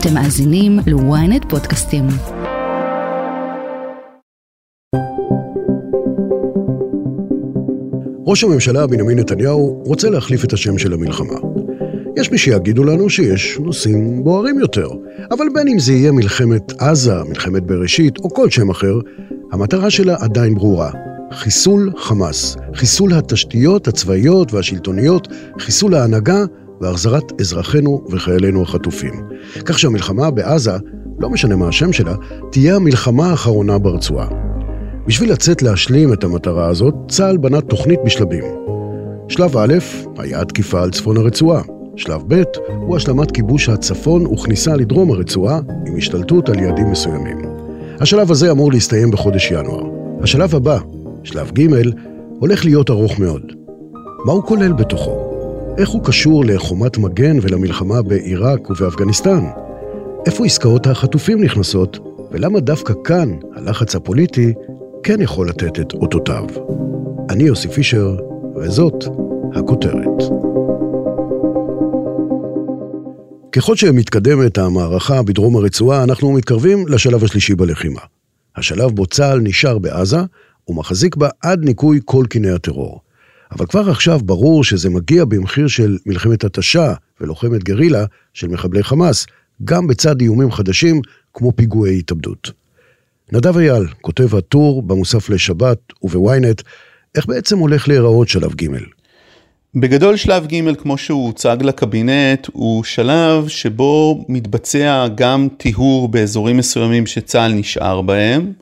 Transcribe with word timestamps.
אתם 0.00 0.14
מאזינים 0.14 0.78
ל-ynet 0.86 1.48
פודקאסטים. 1.48 2.04
ראש 8.26 8.44
הממשלה 8.44 8.86
בנימין 8.86 9.18
נתניהו 9.18 9.82
רוצה 9.86 10.10
להחליף 10.10 10.44
את 10.44 10.52
השם 10.52 10.78
של 10.78 10.92
המלחמה. 10.92 11.34
יש 12.16 12.32
מי 12.32 12.38
שיגידו 12.38 12.84
לנו 12.84 13.10
שיש 13.10 13.58
נושאים 13.58 14.24
בוערים 14.24 14.58
יותר, 14.58 14.88
אבל 15.30 15.46
בין 15.54 15.68
אם 15.68 15.78
זה 15.78 15.92
יהיה 15.92 16.12
מלחמת 16.12 16.72
עזה, 16.78 17.24
מלחמת 17.28 17.62
בראשית 17.62 18.18
או 18.18 18.30
כל 18.30 18.50
שם 18.50 18.70
אחר, 18.70 18.98
המטרה 19.52 19.90
שלה 19.90 20.16
עדיין 20.20 20.54
ברורה, 20.54 20.90
חיסול 21.32 21.92
חמאס, 21.96 22.56
חיסול 22.74 23.12
התשתיות 23.14 23.88
הצבאיות 23.88 24.52
והשלטוניות, 24.52 25.28
חיסול 25.58 25.94
ההנהגה 25.94 26.44
והחזרת 26.80 27.40
אזרחינו 27.40 28.04
וחיילינו 28.10 28.62
החטופים. 28.62 29.12
כך 29.64 29.78
שהמלחמה 29.78 30.30
בעזה, 30.30 30.72
לא 31.18 31.30
משנה 31.30 31.56
מה 31.56 31.68
השם 31.68 31.92
שלה, 31.92 32.14
תהיה 32.50 32.76
המלחמה 32.76 33.30
האחרונה 33.30 33.78
ברצועה. 33.78 34.28
בשביל 35.06 35.32
לצאת 35.32 35.62
להשלים 35.62 36.12
את 36.12 36.24
המטרה 36.24 36.66
הזאת, 36.66 36.94
צה"ל 37.08 37.36
בנה 37.36 37.60
תוכנית 37.60 38.00
בשלבים. 38.04 38.44
שלב 39.28 39.56
א' 39.56 39.74
היה 40.18 40.40
התקיפה 40.40 40.82
על 40.82 40.90
צפון 40.90 41.16
הרצועה. 41.16 41.62
שלב 41.96 42.22
ב' 42.28 42.42
הוא 42.70 42.96
השלמת 42.96 43.30
כיבוש 43.30 43.68
הצפון 43.68 44.26
וכניסה 44.26 44.76
לדרום 44.76 45.10
הרצועה 45.10 45.60
עם 45.86 45.96
השתלטות 45.96 46.48
על 46.48 46.58
יעדים 46.58 46.90
מסוימים. 46.90 47.38
השלב 48.00 48.30
הזה 48.30 48.50
אמור 48.50 48.72
להסתיים 48.72 49.10
בחודש 49.10 49.50
ינואר. 49.50 49.84
השלב 50.22 50.54
הבא, 50.54 50.78
שלב 51.24 51.50
ג', 51.50 51.68
הולך 52.40 52.64
להיות 52.64 52.90
ארוך 52.90 53.18
מאוד. 53.18 53.42
מה 54.24 54.32
הוא 54.32 54.42
כולל 54.42 54.72
בתוכו? 54.72 55.27
איך 55.78 55.88
הוא 55.88 56.04
קשור 56.04 56.44
לחומת 56.44 56.98
מגן 56.98 57.36
ולמלחמה 57.42 58.02
בעיראק 58.02 58.70
ובאפגניסטן? 58.70 59.44
איפה 60.26 60.46
עסקאות 60.46 60.86
החטופים 60.86 61.44
נכנסות, 61.44 61.98
ולמה 62.30 62.60
דווקא 62.60 62.94
כאן 63.04 63.36
הלחץ 63.56 63.94
הפוליטי 63.94 64.54
כן 65.02 65.20
יכול 65.20 65.48
לתת 65.48 65.80
את 65.80 65.92
אותותיו? 65.92 66.44
אני 67.30 67.44
יוסי 67.44 67.68
פישר, 67.68 68.16
וזאת 68.56 69.04
הכותרת. 69.54 70.22
ככל 73.52 73.76
שמתקדמת 73.76 74.58
המערכה 74.58 75.22
בדרום 75.22 75.56
הרצועה, 75.56 76.04
אנחנו 76.04 76.32
מתקרבים 76.32 76.88
לשלב 76.88 77.24
השלישי 77.24 77.54
בלחימה. 77.54 78.00
השלב 78.56 78.90
בו 78.90 79.06
צה"ל 79.06 79.40
נשאר 79.40 79.78
בעזה 79.78 80.20
ומחזיק 80.68 81.16
בה 81.16 81.28
עד 81.40 81.64
ניקוי 81.64 82.00
כל 82.04 82.24
קיני 82.28 82.50
הטרור. 82.50 83.07
אבל 83.50 83.66
כבר 83.66 83.90
עכשיו 83.90 84.20
ברור 84.24 84.64
שזה 84.64 84.90
מגיע 84.90 85.24
במחיר 85.24 85.66
של 85.66 85.98
מלחמת 86.06 86.44
התשה 86.44 86.94
ולוחמת 87.20 87.64
גרילה 87.64 88.04
של 88.34 88.48
מחבלי 88.48 88.82
חמאס, 88.82 89.26
גם 89.64 89.86
בצד 89.86 90.20
איומים 90.20 90.52
חדשים 90.52 91.00
כמו 91.34 91.52
פיגועי 91.56 91.98
התאבדות. 91.98 92.50
נדב 93.32 93.56
אייל, 93.58 93.86
כותב 94.00 94.34
הטור 94.34 94.82
במוסף 94.82 95.30
לשבת 95.30 95.78
ובוויינט, 96.02 96.62
איך 97.14 97.26
בעצם 97.26 97.58
הולך 97.58 97.88
להיראות 97.88 98.28
שלב 98.28 98.54
ג' 98.54 98.66
בגדול 99.74 100.16
שלב 100.16 100.46
ג' 100.46 100.74
כמו 100.74 100.98
שהוא 100.98 101.26
הוצג 101.26 101.56
לקבינט 101.60 102.46
הוא 102.52 102.84
שלב 102.84 103.48
שבו 103.48 104.24
מתבצע 104.28 105.06
גם 105.14 105.48
טיהור 105.56 106.08
באזורים 106.08 106.56
מסוימים 106.56 107.06
שצה"ל 107.06 107.52
נשאר 107.52 108.02
בהם, 108.02 108.52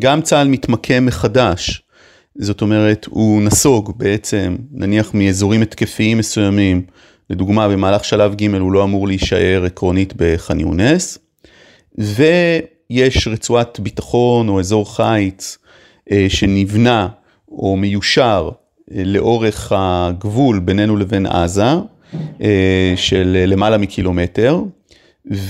גם 0.00 0.22
צה"ל 0.22 0.48
מתמקם 0.48 1.06
מחדש, 1.06 1.82
זאת 2.38 2.62
אומרת 2.62 3.06
הוא 3.10 3.42
נסוג 3.42 3.92
בעצם 3.96 4.56
נניח 4.72 5.14
מאזורים 5.14 5.62
התקפיים 5.62 6.18
מסוימים, 6.18 6.82
לדוגמה 7.30 7.68
במהלך 7.68 8.04
שלב 8.04 8.34
ג' 8.34 8.54
הוא 8.54 8.72
לא 8.72 8.84
אמור 8.84 9.06
להישאר 9.06 9.62
עקרונית 9.66 10.12
בח'אן 10.16 10.60
יונס, 10.60 11.18
ויש 11.98 13.28
רצועת 13.28 13.80
ביטחון 13.80 14.48
או 14.48 14.60
אזור 14.60 14.96
חיץ 14.96 15.58
אה, 16.10 16.26
שנבנה 16.28 17.08
או 17.48 17.76
מיושר 17.76 18.50
לאורך 18.90 19.72
הגבול 19.76 20.58
בינינו 20.58 20.96
לבין 20.96 21.26
עזה, 21.26 21.72
אה, 22.40 22.92
של 22.96 23.44
למעלה 23.46 23.78
מקילומטר, 23.78 24.60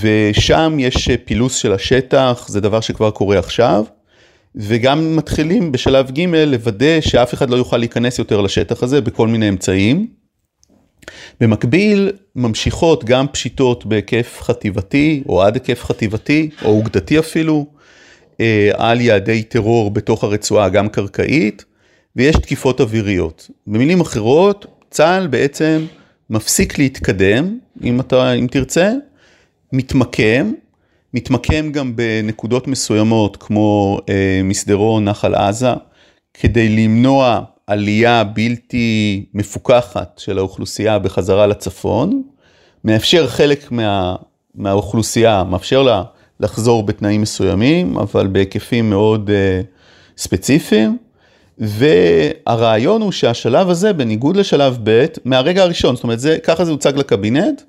ושם 0.00 0.76
יש 0.78 1.08
פילוס 1.24 1.56
של 1.56 1.72
השטח, 1.72 2.46
זה 2.48 2.60
דבר 2.60 2.80
שכבר 2.80 3.10
קורה 3.10 3.38
עכשיו, 3.38 3.84
וגם 4.56 5.16
מתחילים 5.16 5.72
בשלב 5.72 6.10
ג' 6.10 6.20
לוודא 6.34 7.00
שאף 7.00 7.34
אחד 7.34 7.50
לא 7.50 7.56
יוכל 7.56 7.76
להיכנס 7.76 8.18
יותר 8.18 8.40
לשטח 8.40 8.82
הזה 8.82 9.00
בכל 9.00 9.28
מיני 9.28 9.48
אמצעים. 9.48 10.06
במקביל 11.40 12.12
ממשיכות 12.36 13.04
גם 13.04 13.26
פשיטות 13.32 13.86
בהיקף 13.86 14.38
חטיבתי 14.42 15.22
או 15.28 15.42
עד 15.42 15.54
היקף 15.54 15.84
חטיבתי 15.84 16.50
או 16.64 16.70
אוגדתי 16.70 17.18
אפילו 17.18 17.66
אה, 18.40 18.70
על 18.74 19.00
יעדי 19.00 19.42
טרור 19.42 19.90
בתוך 19.90 20.24
הרצועה 20.24 20.68
גם 20.68 20.88
קרקעית 20.88 21.64
ויש 22.16 22.36
תקיפות 22.36 22.80
אוויריות. 22.80 23.50
במילים 23.66 24.00
אחרות, 24.00 24.66
צה"ל 24.90 25.26
בעצם 25.26 25.86
מפסיק 26.30 26.78
להתקדם, 26.78 27.58
אם, 27.84 28.00
אתה, 28.00 28.32
אם 28.32 28.46
תרצה, 28.50 28.92
מתמקם, 29.72 30.52
מתמקם 31.16 31.72
גם 31.72 31.96
בנקודות 31.96 32.68
מסוימות 32.68 33.36
כמו 33.36 33.98
אה, 34.08 34.40
מסדרון 34.44 35.04
נחל 35.04 35.34
עזה, 35.34 35.72
כדי 36.34 36.68
למנוע 36.68 37.40
עלייה 37.66 38.24
בלתי 38.24 39.24
מפוקחת 39.34 40.18
של 40.18 40.38
האוכלוסייה 40.38 40.98
בחזרה 40.98 41.46
לצפון, 41.46 42.22
מאפשר 42.84 43.26
חלק 43.26 43.72
מה, 43.72 44.16
מהאוכלוסייה, 44.54 45.44
מאפשר 45.44 45.82
לה 45.82 46.02
לחזור 46.40 46.82
בתנאים 46.82 47.20
מסוימים, 47.20 47.98
אבל 47.98 48.26
בהיקפים 48.26 48.90
מאוד 48.90 49.30
אה, 49.30 49.60
ספציפיים. 50.18 50.98
והרעיון 51.58 53.02
הוא 53.02 53.12
שהשלב 53.12 53.70
הזה, 53.70 53.92
בניגוד 53.92 54.36
לשלב 54.36 54.78
ב', 54.82 55.06
מהרגע 55.24 55.62
הראשון, 55.62 55.94
זאת 55.94 56.04
אומרת, 56.04 56.20
זה, 56.20 56.38
ככה 56.42 56.64
זה 56.64 56.70
הוצג 56.70 56.96
לקבינט, 56.96 57.62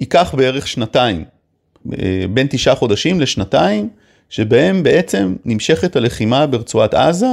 ייקח 0.00 0.34
בערך 0.36 0.66
שנתיים, 0.68 1.24
בין 2.30 2.46
תשעה 2.50 2.74
חודשים 2.74 3.20
לשנתיים, 3.20 3.88
שבהם 4.30 4.82
בעצם 4.82 5.34
נמשכת 5.44 5.96
הלחימה 5.96 6.46
ברצועת 6.46 6.94
עזה, 6.94 7.26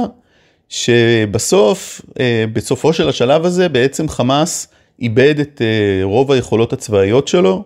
שבסוף, 0.68 2.00
אה, 2.20 2.44
בסופו 2.52 2.92
של 2.92 3.08
השלב 3.08 3.44
הזה, 3.44 3.68
בעצם 3.68 4.08
חמאס 4.08 4.68
איבד 5.00 5.40
את 5.40 5.62
אה, 5.64 6.04
רוב 6.04 6.32
היכולות 6.32 6.72
הצבאיות 6.72 7.28
שלו, 7.28 7.64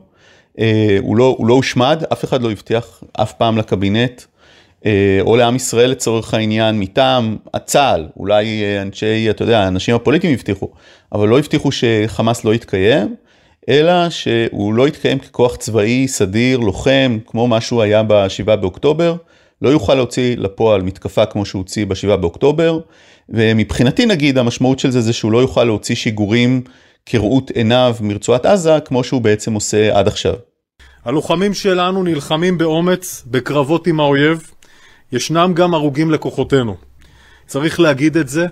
הוא 1.00 1.16
לא, 1.16 1.34
הוא 1.38 1.46
לא 1.46 1.54
הושמד, 1.54 2.02
אף 2.12 2.24
אחד 2.24 2.42
לא 2.42 2.50
הבטיח 2.50 3.02
אף 3.12 3.32
פעם 3.32 3.58
לקבינט. 3.58 4.22
אה, 4.86 5.18
או 5.20 5.36
לעם 5.36 5.56
ישראל 5.56 5.90
לצורך 5.90 6.34
העניין 6.34 6.80
מטעם 6.80 7.36
הצה"ל, 7.54 8.06
אולי 8.16 8.62
אה, 8.62 8.82
אנשי, 8.82 9.30
אתה 9.30 9.42
יודע, 9.42 9.60
האנשים 9.60 9.94
הפוליטיים 9.94 10.32
הבטיחו, 10.32 10.68
אבל 11.12 11.28
לא 11.28 11.38
הבטיחו 11.38 11.70
שחמאס 11.72 12.44
לא 12.44 12.54
יתקיים, 12.54 13.14
אלא 13.68 14.10
שהוא 14.10 14.74
לא 14.74 14.88
יתקיים 14.88 15.18
ככוח 15.18 15.56
צבאי 15.56 16.08
סדיר, 16.08 16.58
לוחם, 16.58 17.18
כמו 17.26 17.46
מה 17.46 17.60
שהוא 17.60 17.82
היה 17.82 18.02
ב-7 18.02 18.56
באוקטובר, 18.56 19.16
לא 19.62 19.68
יוכל 19.68 19.94
להוציא 19.94 20.36
לפועל 20.36 20.82
מתקפה 20.82 21.26
כמו 21.26 21.46
שהוא 21.46 21.60
הוציא 21.60 21.86
ב-7 21.86 22.16
באוקטובר, 22.16 22.78
ומבחינתי 23.28 24.06
נגיד 24.06 24.38
המשמעות 24.38 24.78
של 24.78 24.90
זה 24.90 25.00
זה 25.00 25.12
שהוא 25.12 25.32
לא 25.32 25.38
יוכל 25.38 25.64
להוציא 25.64 25.94
שיגורים 25.94 26.62
כראות 27.06 27.50
עיניו 27.50 27.96
מרצועת 28.00 28.46
עזה, 28.46 28.80
כמו 28.84 29.04
שהוא 29.04 29.22
בעצם 29.22 29.54
עושה 29.54 29.98
עד 29.98 30.08
עכשיו. 30.08 30.34
הלוחמים 31.04 31.54
שלנו 31.54 32.02
נלחמים 32.02 32.58
באומץ 32.58 33.24
בקרבות 33.26 33.86
עם 33.86 34.00
האויב, 34.00 34.50
ישנם 35.12 35.52
גם 35.54 35.74
הרוגים 35.74 36.10
לכוחותינו. 36.10 36.76
צריך 37.46 37.80
להגיד 37.80 38.16
את 38.16 38.28
זה, 38.28 38.46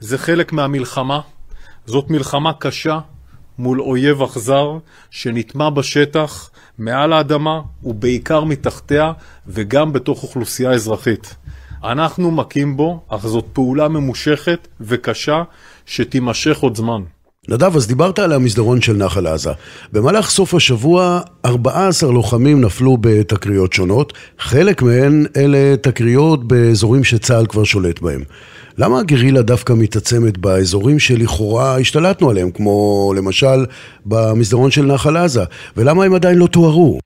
זה 0.00 0.18
חלק 0.18 0.52
מהמלחמה. 0.52 1.20
זאת 1.86 2.10
מלחמה 2.10 2.52
קשה 2.52 2.98
מול 3.60 3.80
אויב 3.80 4.22
אכזר 4.22 4.78
שנטמע 5.10 5.70
בשטח, 5.70 6.50
מעל 6.78 7.12
האדמה 7.12 7.60
ובעיקר 7.82 8.44
מתחתיה 8.44 9.12
וגם 9.46 9.92
בתוך 9.92 10.22
אוכלוסייה 10.22 10.70
אזרחית. 10.70 11.34
אנחנו 11.84 12.30
מכים 12.30 12.76
בו, 12.76 13.00
אך 13.08 13.26
זאת 13.26 13.44
פעולה 13.52 13.88
ממושכת 13.88 14.68
וקשה 14.80 15.42
שתימשך 15.86 16.58
עוד 16.58 16.76
זמן. 16.76 17.02
נדב, 17.48 17.76
אז 17.76 17.86
דיברת 17.86 18.18
על 18.18 18.32
המסדרון 18.32 18.80
של 18.80 18.96
נחל 18.96 19.26
עזה. 19.26 19.50
במהלך 19.92 20.30
סוף 20.30 20.54
השבוע, 20.54 21.20
14 21.44 22.12
לוחמים 22.12 22.60
נפלו 22.60 22.96
בתקריות 23.00 23.72
שונות. 23.72 24.12
חלק 24.38 24.82
מהן 24.82 25.26
אלה 25.36 25.76
תקריות 25.76 26.48
באזורים 26.48 27.04
שצה"ל 27.04 27.46
כבר 27.46 27.64
שולט 27.64 28.00
בהם. 28.00 28.22
למה 28.82 28.98
הגרילה 28.98 29.42
דווקא 29.42 29.72
מתעצמת 29.72 30.38
באזורים 30.38 30.98
שלכאורה 30.98 31.78
השתלטנו 31.78 32.30
עליהם, 32.30 32.50
כמו 32.50 33.12
למשל 33.16 33.66
במסדרון 34.06 34.70
של 34.70 34.86
נחל 34.86 35.16
עזה? 35.16 35.44
ולמה 35.76 36.04
הם 36.04 36.14
עדיין 36.14 36.38
לא 36.38 36.46
תוארו? 36.46 36.98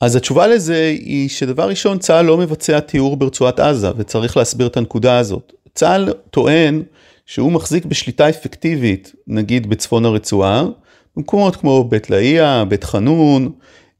אז 0.00 0.16
התשובה 0.16 0.46
לזה 0.46 0.96
היא 0.98 1.28
שדבר 1.28 1.68
ראשון, 1.68 1.98
צה"ל 1.98 2.24
לא 2.24 2.38
מבצע 2.38 2.80
תיאור 2.80 3.16
ברצועת 3.16 3.60
עזה, 3.60 3.90
וצריך 3.96 4.36
להסביר 4.36 4.66
את 4.66 4.76
הנקודה 4.76 5.18
הזאת. 5.18 5.52
צה"ל 5.74 6.12
טוען 6.30 6.82
שהוא 7.26 7.52
מחזיק 7.52 7.84
בשליטה 7.84 8.28
אפקטיבית, 8.28 9.12
נגיד 9.26 9.70
בצפון 9.70 10.04
הרצועה, 10.04 10.64
במקומות 11.16 11.56
כמו 11.56 11.84
בית 11.84 12.10
לאיה, 12.10 12.64
בית 12.68 12.84
חנון, 12.84 13.50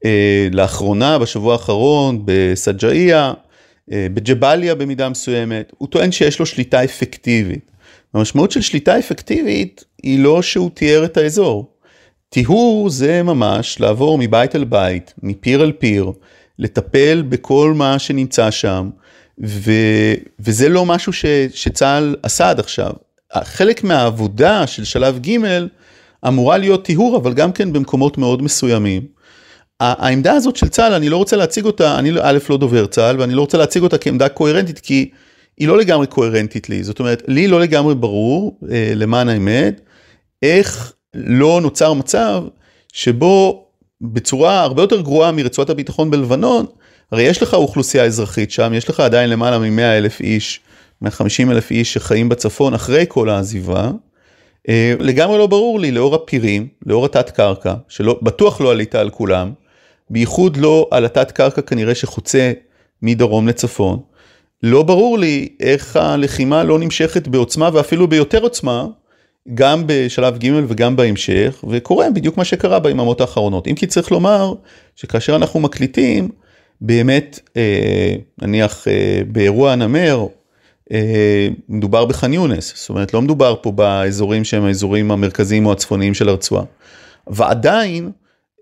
אה, 0.04 0.48
לאחרונה, 0.52 1.18
בשבוע 1.18 1.52
האחרון, 1.52 2.22
בסג'איה, 2.24 3.32
בג'באליה 3.88 4.74
במידה 4.74 5.08
מסוימת, 5.08 5.72
הוא 5.78 5.88
טוען 5.88 6.12
שיש 6.12 6.38
לו 6.38 6.46
שליטה 6.46 6.84
אפקטיבית. 6.84 7.70
המשמעות 8.14 8.50
של 8.50 8.60
שליטה 8.60 8.98
אפקטיבית 8.98 9.84
היא 10.02 10.18
לא 10.18 10.42
שהוא 10.42 10.70
תיאר 10.74 11.04
את 11.04 11.16
האזור. 11.16 11.72
טיהור 12.28 12.90
זה 12.90 13.22
ממש 13.22 13.80
לעבור 13.80 14.18
מבית 14.18 14.56
אל 14.56 14.64
בית, 14.64 15.14
מפיר 15.22 15.62
אל 15.62 15.72
פיר, 15.72 16.12
לטפל 16.58 17.22
בכל 17.28 17.72
מה 17.76 17.98
שנמצא 17.98 18.50
שם, 18.50 18.90
ו, 19.44 19.72
וזה 20.40 20.68
לא 20.68 20.86
משהו 20.86 21.12
ש, 21.12 21.24
שצה"ל 21.54 22.16
עשה 22.22 22.50
עד 22.50 22.60
עכשיו. 22.60 22.92
חלק 23.42 23.84
מהעבודה 23.84 24.66
של 24.66 24.84
שלב 24.84 25.18
ג' 25.18 25.38
אמורה 26.28 26.58
להיות 26.58 26.84
טיהור, 26.84 27.16
אבל 27.16 27.34
גם 27.34 27.52
כן 27.52 27.72
במקומות 27.72 28.18
מאוד 28.18 28.42
מסוימים. 28.42 29.02
העמדה 29.82 30.32
הזאת 30.32 30.56
של 30.56 30.68
צה"ל, 30.68 30.92
אני 30.92 31.08
לא 31.08 31.16
רוצה 31.16 31.36
להציג 31.36 31.64
אותה, 31.64 31.98
אני 31.98 32.12
א' 32.22 32.38
לא 32.50 32.56
דובר 32.56 32.86
צה"ל, 32.86 33.20
ואני 33.20 33.34
לא 33.34 33.40
רוצה 33.40 33.58
להציג 33.58 33.82
אותה 33.82 33.98
כעמדה 33.98 34.28
קוהרנטית, 34.28 34.78
כי 34.78 35.10
היא 35.58 35.68
לא 35.68 35.78
לגמרי 35.78 36.06
קוהרנטית 36.06 36.68
לי. 36.68 36.82
זאת 36.82 37.00
אומרת, 37.00 37.22
לי 37.28 37.48
לא 37.48 37.60
לגמרי 37.60 37.94
ברור, 37.94 38.58
אה, 38.70 38.92
למען 38.96 39.28
האמת, 39.28 39.80
איך 40.42 40.92
לא 41.14 41.60
נוצר 41.60 41.92
מצב 41.92 42.44
שבו 42.92 43.66
בצורה 44.00 44.60
הרבה 44.60 44.82
יותר 44.82 45.00
גרועה 45.00 45.32
מרצועת 45.32 45.70
הביטחון 45.70 46.10
בלבנון, 46.10 46.66
הרי 47.12 47.22
יש 47.22 47.42
לך 47.42 47.54
אוכלוסייה 47.54 48.04
אזרחית 48.04 48.50
שם, 48.50 48.72
יש 48.74 48.88
לך 48.88 49.00
עדיין 49.00 49.30
למעלה 49.30 49.58
מ-100 49.58 49.82
אלף 49.82 50.20
איש, 50.20 50.60
150 51.02 51.50
אלף 51.50 51.70
איש 51.70 51.94
שחיים 51.94 52.28
בצפון 52.28 52.74
אחרי 52.74 53.04
כל 53.08 53.28
העזיבה. 53.28 53.90
אה, 54.68 54.94
לגמרי 55.00 55.38
לא 55.38 55.46
ברור 55.46 55.80
לי, 55.80 55.90
לאור 55.90 56.14
הפירים, 56.14 56.68
לאור 56.86 57.04
התת 57.04 57.30
קרקע, 57.30 57.74
שבטוח 57.88 58.60
לא 58.60 58.70
עלית 58.70 58.94
על 58.94 59.10
כולם, 59.10 59.52
בייחוד 60.12 60.56
לא 60.56 60.88
על 60.90 61.04
התת 61.04 61.30
קרקע 61.30 61.62
כנראה 61.62 61.94
שחוצה 61.94 62.52
מדרום 63.02 63.48
לצפון. 63.48 63.98
לא 64.62 64.82
ברור 64.82 65.18
לי 65.18 65.48
איך 65.60 65.96
הלחימה 65.96 66.64
לא 66.64 66.78
נמשכת 66.78 67.28
בעוצמה 67.28 67.70
ואפילו 67.72 68.08
ביותר 68.08 68.42
עוצמה, 68.42 68.86
גם 69.54 69.82
בשלב 69.86 70.38
ג' 70.38 70.50
וגם 70.68 70.96
בהמשך, 70.96 71.64
וקורה 71.68 72.10
בדיוק 72.10 72.36
מה 72.36 72.44
שקרה 72.44 72.78
ביממות 72.78 73.20
האחרונות. 73.20 73.68
אם 73.68 73.74
כי 73.74 73.86
צריך 73.86 74.12
לומר 74.12 74.54
שכאשר 74.96 75.36
אנחנו 75.36 75.60
מקליטים, 75.60 76.28
באמת, 76.80 77.40
אה, 77.56 78.14
נניח 78.42 78.88
אה, 78.88 79.22
באירוע 79.26 79.72
הנמר, 79.72 80.26
אה, 80.92 81.48
מדובר 81.68 82.04
בח'אן 82.04 82.32
יונס, 82.32 82.72
זאת 82.76 82.88
אומרת 82.88 83.14
לא 83.14 83.22
מדובר 83.22 83.54
פה 83.62 83.72
באזורים 83.72 84.44
שהם 84.44 84.64
האזורים 84.64 85.10
המרכזיים 85.10 85.66
או 85.66 85.72
הצפוניים 85.72 86.14
של 86.14 86.28
הרצועה. 86.28 86.64
ועדיין, 87.26 88.10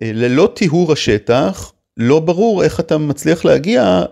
ללא 0.01 0.53
טיהור 0.55 0.93
השטח, 0.93 1.73
לא 1.97 2.21
ברור 2.21 2.65
איך 2.65 2.81
אתה 2.81 2.99
מצליח 2.99 3.45
להגיע 3.45 4.03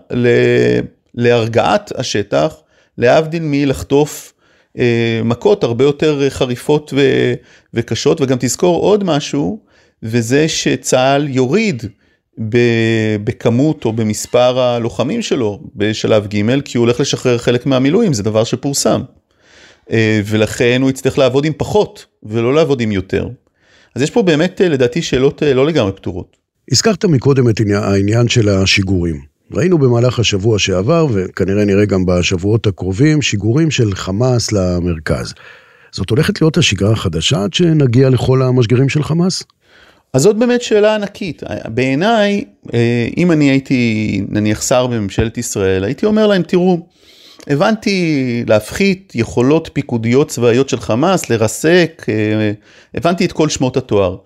להרגעת 1.15 1.91
השטח, 1.95 2.55
להבדיל 2.97 3.43
מלחטוף 3.45 4.33
מכות 5.23 5.63
הרבה 5.63 5.83
יותר 5.83 6.29
חריפות 6.29 6.93
וקשות, 7.73 8.21
וגם 8.21 8.37
תזכור 8.39 8.81
עוד 8.81 9.03
משהו, 9.03 9.59
וזה 10.03 10.47
שצה"ל 10.47 11.27
יוריד 11.29 11.83
בכמות 13.23 13.85
או 13.85 13.93
במספר 13.93 14.59
הלוחמים 14.59 15.21
שלו 15.21 15.59
בשלב 15.75 16.27
ג', 16.27 16.61
כי 16.61 16.77
הוא 16.77 16.85
הולך 16.85 16.99
לשחרר 16.99 17.37
חלק 17.37 17.65
מהמילואים, 17.65 18.13
זה 18.13 18.23
דבר 18.23 18.43
שפורסם. 18.43 19.01
אה, 19.91 20.21
ולכן 20.25 20.81
הוא 20.81 20.89
יצטרך 20.89 21.17
לעבוד 21.17 21.45
עם 21.45 21.53
פחות, 21.57 22.05
ולא 22.23 22.53
לעבוד 22.53 22.81
עם 22.81 22.91
יותר. 22.91 23.27
אז 23.99 24.03
יש 24.03 24.11
פה 24.11 24.21
באמת, 24.21 24.61
אה, 24.61 24.69
לדעתי, 24.69 25.01
שאלות 25.01 25.43
אה, 25.43 25.53
לא 25.53 25.65
לגמרי 25.65 25.91
פתורות. 25.91 26.37
הזכרת 26.71 27.05
מקודם 27.05 27.49
את 27.49 27.61
העניין 27.73 28.27
של 28.27 28.49
השיגורים. 28.49 29.21
ראינו 29.51 29.77
במהלך 29.77 30.19
השבוע 30.19 30.59
שעבר, 30.59 31.07
וכנראה 31.13 31.65
נראה 31.65 31.85
גם 31.85 32.05
בשבועות 32.05 32.67
הקרובים, 32.67 33.21
שיגורים 33.21 33.71
של 33.71 33.95
חמאס 33.95 34.51
למרכז. 34.51 35.33
זאת 35.91 36.09
הולכת 36.09 36.41
להיות 36.41 36.57
השגרה 36.57 36.91
החדשה 36.91 37.43
עד 37.43 37.53
שנגיע 37.53 38.09
לכל 38.09 38.41
המשגרים 38.41 38.89
של 38.89 39.03
חמאס? 39.03 39.43
אז 40.13 40.21
זאת 40.21 40.37
באמת 40.37 40.61
שאלה 40.61 40.95
ענקית. 40.95 41.43
בעיניי, 41.65 42.43
אה, 42.73 43.07
אם 43.17 43.31
אני 43.31 43.49
הייתי 43.49 44.21
נניח 44.29 44.61
שר 44.61 44.87
בממשלת 44.87 45.37
ישראל, 45.37 45.83
הייתי 45.83 46.05
אומר 46.05 46.27
להם, 46.27 46.41
תראו, 46.41 46.87
הבנתי 47.47 48.43
להפחית 48.47 49.11
יכולות 49.15 49.69
פיקודיות 49.73 50.27
צבאיות 50.27 50.69
של 50.69 50.79
חמאס, 50.79 51.29
לרסק, 51.29 52.05
אה, 52.09 52.51
הבנתי 52.95 53.25
את 53.25 53.31
כל 53.31 53.49
שמות 53.49 53.77
התואר. 53.77 54.17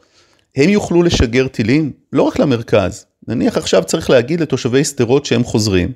הם 0.56 0.69
יוכלו 0.69 1.04
לשגר 1.04 1.48
טילים 1.48 1.92
לא 2.13 2.21
רק 2.21 2.39
למרכז, 2.39 3.06
נניח 3.27 3.57
עכשיו 3.57 3.83
צריך 3.83 4.10
להגיד 4.10 4.42
לתושבי 4.42 4.83
שדרות 4.83 5.25
שהם 5.25 5.44
חוזרים. 5.44 5.92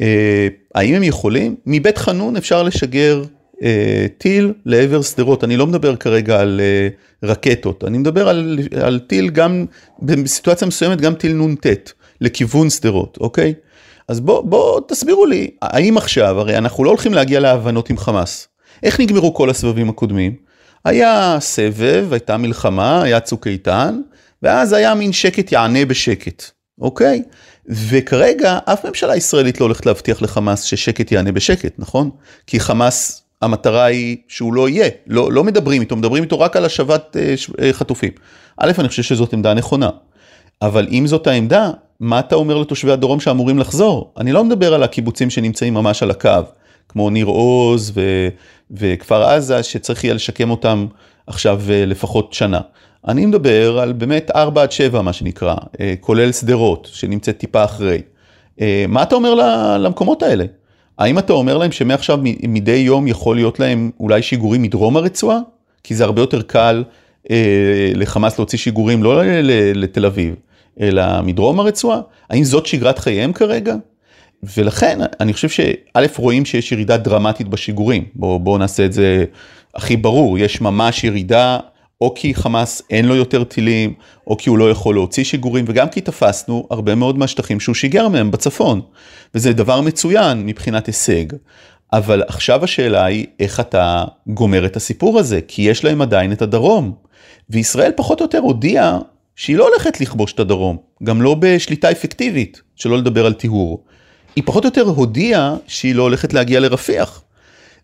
אה, 0.00 0.48
האם 0.74 0.94
הם 0.94 1.02
יכולים? 1.02 1.56
מבית 1.66 1.98
חנון 1.98 2.36
אפשר 2.36 2.62
לשגר 2.62 3.22
אה, 3.62 4.06
טיל 4.18 4.52
לעבר 4.66 5.02
שדרות, 5.02 5.44
אני 5.44 5.56
לא 5.56 5.66
מדבר 5.66 5.96
כרגע 5.96 6.40
על 6.40 6.60
רקטות, 7.22 7.84
אני 7.84 7.98
מדבר 7.98 8.28
על, 8.28 8.58
על 8.82 8.98
טיל 8.98 9.30
גם, 9.30 9.64
בסיטואציה 10.02 10.68
מסוימת 10.68 11.00
גם 11.00 11.14
טיל 11.14 11.32
נ"ט, 11.32 11.66
לכיוון 12.20 12.70
שדרות, 12.70 13.18
אוקיי? 13.20 13.54
אז 14.08 14.20
בואו 14.20 14.42
בוא 14.42 14.80
תסבירו 14.88 15.26
לי, 15.26 15.50
האם 15.62 15.96
עכשיו, 15.96 16.40
הרי 16.40 16.58
אנחנו 16.58 16.84
לא 16.84 16.90
הולכים 16.90 17.14
להגיע 17.14 17.40
להבנות 17.40 17.90
עם 17.90 17.98
חמאס, 17.98 18.48
איך 18.82 19.00
נגמרו 19.00 19.34
כל 19.34 19.50
הסבבים 19.50 19.88
הקודמים? 19.88 20.36
היה 20.84 21.36
סבב, 21.40 22.08
הייתה 22.10 22.36
מלחמה, 22.36 23.02
היה 23.02 23.20
צוק 23.20 23.46
איתן, 23.46 24.00
ואז 24.42 24.72
היה 24.72 24.94
מין 24.94 25.12
שקט 25.12 25.52
יענה 25.52 25.84
בשקט, 25.84 26.44
אוקיי? 26.80 27.22
וכרגע 27.66 28.58
אף 28.64 28.84
ממשלה 28.86 29.16
ישראלית 29.16 29.60
לא 29.60 29.64
הולכת 29.64 29.86
להבטיח 29.86 30.22
לחמאס 30.22 30.62
ששקט 30.62 31.12
יענה 31.12 31.32
בשקט, 31.32 31.72
נכון? 31.78 32.10
כי 32.46 32.60
חמאס 32.60 33.22
המטרה 33.42 33.84
היא 33.84 34.16
שהוא 34.28 34.54
לא 34.54 34.68
יהיה, 34.68 34.88
לא, 35.06 35.32
לא 35.32 35.44
מדברים 35.44 35.80
איתו, 35.80 35.96
מדברים 35.96 36.22
איתו 36.22 36.40
רק 36.40 36.56
על 36.56 36.64
השבת 36.64 37.16
אה, 37.16 37.34
אה, 37.62 37.72
חטופים. 37.72 38.10
א', 38.56 38.72
אני 38.78 38.88
חושב 38.88 39.02
שזאת 39.02 39.32
עמדה 39.32 39.54
נכונה, 39.54 39.90
אבל 40.62 40.88
אם 40.90 41.06
זאת 41.06 41.26
העמדה, 41.26 41.70
מה 42.02 42.18
אתה 42.18 42.34
אומר 42.34 42.58
לתושבי 42.58 42.92
הדרום 42.92 43.20
שאמורים 43.20 43.58
לחזור? 43.58 44.12
אני 44.18 44.32
לא 44.32 44.44
מדבר 44.44 44.74
על 44.74 44.82
הקיבוצים 44.82 45.30
שנמצאים 45.30 45.74
ממש 45.74 46.02
על 46.02 46.10
הקו, 46.10 46.30
כמו 46.88 47.10
ניר 47.10 47.26
עוז 47.26 47.92
ו, 47.94 48.28
וכפר 48.70 49.22
עזה, 49.22 49.62
שצריך 49.62 50.04
יהיה 50.04 50.14
לשקם 50.14 50.50
אותם 50.50 50.86
עכשיו 51.26 51.60
אה, 51.70 51.86
לפחות 51.86 52.32
שנה. 52.32 52.60
אני 53.08 53.26
מדבר 53.26 53.78
על 53.78 53.92
באמת 53.92 54.30
4 54.34 54.62
עד 54.62 54.72
7 54.72 55.02
מה 55.02 55.12
שנקרא, 55.12 55.54
אה, 55.80 55.94
כולל 56.00 56.32
שדרות, 56.32 56.88
שנמצאת 56.92 57.38
טיפה 57.38 57.64
אחרי. 57.64 58.02
אה, 58.60 58.84
מה 58.88 59.02
אתה 59.02 59.14
אומר 59.14 59.34
למקומות 59.78 60.22
האלה? 60.22 60.44
האם 60.98 61.18
אתה 61.18 61.32
אומר 61.32 61.58
להם 61.58 61.72
שמעכשיו 61.72 62.18
מדי 62.42 62.72
יום 62.76 63.08
יכול 63.08 63.36
להיות 63.36 63.60
להם 63.60 63.90
אולי 64.00 64.22
שיגורים 64.22 64.62
מדרום 64.62 64.96
הרצועה? 64.96 65.38
כי 65.84 65.94
זה 65.94 66.04
הרבה 66.04 66.22
יותר 66.22 66.42
קל 66.42 66.84
אה, 67.30 67.92
לחמאס 67.94 68.38
להוציא 68.38 68.58
שיגורים 68.58 69.02
לא 69.02 69.22
לתל 69.74 70.06
אביב, 70.06 70.34
אלא 70.80 71.22
מדרום 71.22 71.60
הרצועה? 71.60 72.00
האם 72.30 72.44
זאת 72.44 72.66
שגרת 72.66 72.98
חייהם 72.98 73.32
כרגע? 73.32 73.74
ולכן 74.56 74.98
אני 75.20 75.32
חושב 75.32 75.48
שא' 75.48 76.06
רואים 76.16 76.44
שיש 76.44 76.72
ירידה 76.72 76.96
דרמטית 76.96 77.48
בשיגורים, 77.48 78.04
בואו 78.14 78.38
בוא 78.38 78.58
נעשה 78.58 78.84
את 78.84 78.92
זה 78.92 79.24
הכי 79.74 79.96
ברור, 79.96 80.38
יש 80.38 80.60
ממש 80.60 81.04
ירידה 81.04 81.58
או 82.00 82.14
כי 82.14 82.34
חמאס 82.34 82.82
אין 82.90 83.04
לו 83.04 83.16
יותר 83.16 83.44
טילים, 83.44 83.94
או 84.26 84.36
כי 84.36 84.50
הוא 84.50 84.58
לא 84.58 84.70
יכול 84.70 84.94
להוציא 84.94 85.24
שיגורים, 85.24 85.64
וגם 85.68 85.88
כי 85.88 86.00
תפסנו 86.00 86.66
הרבה 86.70 86.94
מאוד 86.94 87.18
מהשטחים 87.18 87.60
שהוא 87.60 87.74
שיגר 87.74 88.08
מהם 88.08 88.30
בצפון. 88.30 88.80
וזה 89.34 89.52
דבר 89.52 89.80
מצוין 89.80 90.46
מבחינת 90.46 90.86
הישג. 90.86 91.24
אבל 91.92 92.22
עכשיו 92.26 92.64
השאלה 92.64 93.04
היא 93.04 93.26
איך 93.40 93.60
אתה 93.60 94.04
גומר 94.26 94.66
את 94.66 94.76
הסיפור 94.76 95.18
הזה, 95.18 95.40
כי 95.48 95.62
יש 95.62 95.84
להם 95.84 96.02
עדיין 96.02 96.32
את 96.32 96.42
הדרום. 96.42 96.92
וישראל 97.50 97.92
פחות 97.96 98.20
או 98.20 98.24
יותר 98.24 98.38
הודיעה 98.38 98.98
שהיא 99.36 99.56
לא 99.56 99.68
הולכת 99.68 100.00
לכבוש 100.00 100.32
את 100.32 100.40
הדרום, 100.40 100.76
גם 101.02 101.22
לא 101.22 101.36
בשליטה 101.38 101.90
אפקטיבית, 101.90 102.62
שלא 102.76 102.98
לדבר 102.98 103.26
על 103.26 103.32
טיהור. 103.32 103.84
היא 104.36 104.44
פחות 104.46 104.64
או 104.64 104.68
יותר 104.68 104.82
הודיעה 104.82 105.56
שהיא 105.66 105.94
לא 105.94 106.02
הולכת 106.02 106.32
להגיע 106.32 106.60
לרפיח. 106.60 107.22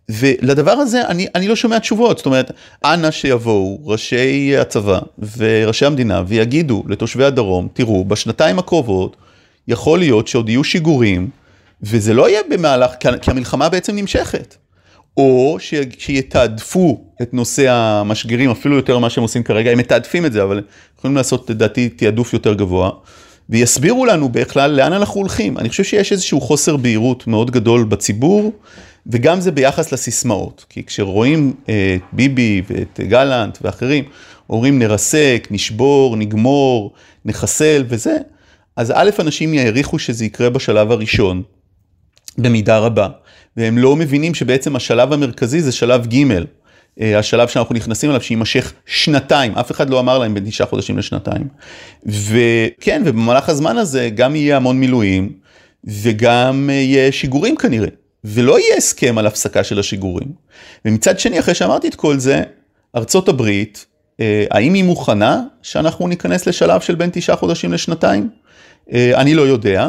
ולדבר 0.08 0.72
הזה 0.72 1.08
אני, 1.08 1.26
אני 1.34 1.48
לא 1.48 1.56
שומע 1.56 1.78
תשובות, 1.78 2.16
זאת 2.16 2.26
אומרת, 2.26 2.50
אנא 2.84 3.10
שיבואו 3.10 3.78
ראשי 3.84 4.56
הצבא 4.56 4.98
וראשי 5.36 5.86
המדינה 5.86 6.22
ויגידו 6.26 6.84
לתושבי 6.88 7.24
הדרום, 7.24 7.68
תראו, 7.72 8.04
בשנתיים 8.04 8.58
הקרובות 8.58 9.16
יכול 9.68 9.98
להיות 9.98 10.28
שעוד 10.28 10.48
יהיו 10.48 10.64
שיגורים, 10.64 11.30
וזה 11.82 12.14
לא 12.14 12.28
יהיה 12.28 12.40
במהלך, 12.50 12.90
כי 13.22 13.30
המלחמה 13.30 13.68
בעצם 13.68 13.96
נמשכת. 13.96 14.56
או 15.18 15.56
שיתעדפו 15.98 17.00
את 17.22 17.34
נושא 17.34 17.70
המשגרים 17.70 18.50
אפילו 18.50 18.76
יותר 18.76 18.98
ממה 18.98 19.10
שהם 19.10 19.22
עושים 19.22 19.42
כרגע, 19.42 19.70
הם 19.70 19.78
מתעדפים 19.78 20.26
את 20.26 20.32
זה, 20.32 20.42
אבל 20.42 20.62
יכולים 20.98 21.16
לעשות 21.16 21.50
לדעתי 21.50 21.88
תעדוף 21.88 22.32
יותר 22.32 22.54
גבוה, 22.54 22.90
ויסבירו 23.50 24.06
לנו 24.06 24.28
בכלל 24.28 24.70
לאן 24.70 24.92
אנחנו 24.92 25.20
הולכים. 25.20 25.58
אני 25.58 25.68
חושב 25.68 25.84
שיש 25.84 26.12
איזשהו 26.12 26.40
חוסר 26.40 26.76
בהירות 26.76 27.26
מאוד 27.26 27.50
גדול 27.50 27.84
בציבור, 27.84 28.52
וגם 29.06 29.40
זה 29.40 29.50
ביחס 29.50 29.92
לסיסמאות, 29.92 30.64
כי 30.68 30.84
כשרואים 30.84 31.52
את 31.64 32.02
ביבי 32.12 32.62
ואת 32.70 33.00
גלנט 33.08 33.58
ואחרים, 33.62 34.04
אומרים 34.50 34.78
נרסק, 34.78 35.48
נשבור, 35.50 36.16
נגמור, 36.16 36.92
נחסל 37.24 37.84
וזה, 37.88 38.16
אז 38.76 38.92
א', 38.96 39.10
אנשים 39.18 39.54
יעריכו 39.54 39.98
שזה 39.98 40.24
יקרה 40.24 40.50
בשלב 40.50 40.92
הראשון, 40.92 41.42
במידה 42.38 42.78
רבה, 42.78 43.08
והם 43.56 43.78
לא 43.78 43.96
מבינים 43.96 44.34
שבעצם 44.34 44.76
השלב 44.76 45.12
המרכזי 45.12 45.60
זה 45.60 45.72
שלב 45.72 46.06
ג', 46.06 46.24
אה, 47.00 47.18
השלב 47.18 47.48
שאנחנו 47.48 47.74
נכנסים 47.74 48.10
אליו 48.10 48.20
שיימשך 48.20 48.72
שנתיים, 48.86 49.52
אף 49.52 49.70
אחד 49.70 49.90
לא 49.90 50.00
אמר 50.00 50.18
להם 50.18 50.34
בין 50.34 50.44
תשעה 50.44 50.66
חודשים 50.66 50.98
לשנתיים. 50.98 51.48
וכן, 52.06 53.02
ובמהלך 53.04 53.48
הזמן 53.48 53.78
הזה 53.78 54.10
גם 54.14 54.36
יהיה 54.36 54.56
המון 54.56 54.80
מילואים, 54.80 55.32
וגם 55.84 56.70
יהיה 56.72 57.12
שיגורים 57.12 57.56
כנראה, 57.56 57.88
ולא 58.24 58.58
יהיה 58.58 58.76
הסכם 58.76 59.18
על 59.18 59.26
הפסקה 59.26 59.64
של 59.64 59.78
השיגורים. 59.78 60.28
ומצד 60.84 61.18
שני, 61.18 61.40
אחרי 61.40 61.54
שאמרתי 61.54 61.88
את 61.88 61.94
כל 61.94 62.18
זה, 62.18 62.42
ארצות 62.96 63.28
הברית, 63.28 63.86
אה, 64.20 64.44
האם 64.50 64.74
היא 64.74 64.84
מוכנה 64.84 65.42
שאנחנו 65.62 66.08
ניכנס 66.08 66.46
לשלב 66.46 66.80
של 66.80 66.94
בין 66.94 67.10
תשעה 67.12 67.36
חודשים 67.36 67.72
לשנתיים? 67.72 68.28
אה, 68.92 69.20
אני 69.20 69.34
לא 69.34 69.42
יודע. 69.42 69.88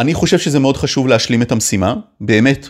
אני 0.00 0.14
חושב 0.14 0.38
שזה 0.38 0.58
מאוד 0.58 0.76
חשוב 0.76 1.08
להשלים 1.08 1.42
את 1.42 1.52
המשימה, 1.52 1.94
באמת. 2.20 2.68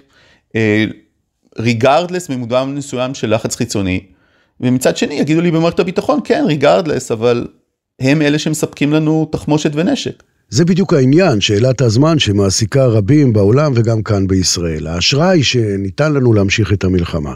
regardless 1.59 2.29
ממודע 2.29 2.65
מסוים 2.65 3.15
של 3.15 3.35
לחץ 3.35 3.57
חיצוני, 3.57 4.01
ומצד 4.61 4.97
שני 4.97 5.15
יגידו 5.15 5.41
לי 5.41 5.51
במערכת 5.51 5.81
הביטחון, 5.81 6.21
כן, 6.25 6.45
regardless, 6.47 7.11
אבל 7.11 7.47
הם 8.01 8.23
אלה 8.23 8.39
שמספקים 8.39 8.93
לנו 8.93 9.29
תחמושת 9.33 9.71
ונשק. 9.75 10.23
זה 10.49 10.65
בדיוק 10.65 10.93
העניין, 10.93 11.41
שאלת 11.41 11.81
הזמן 11.81 12.19
שמעסיקה 12.19 12.87
רבים 12.87 13.33
בעולם 13.33 13.73
וגם 13.77 14.03
כאן 14.03 14.27
בישראל. 14.27 14.87
האשראי 14.87 15.43
שניתן 15.43 16.13
לנו 16.13 16.33
להמשיך 16.33 16.73
את 16.73 16.85
המלחמה. 16.85 17.35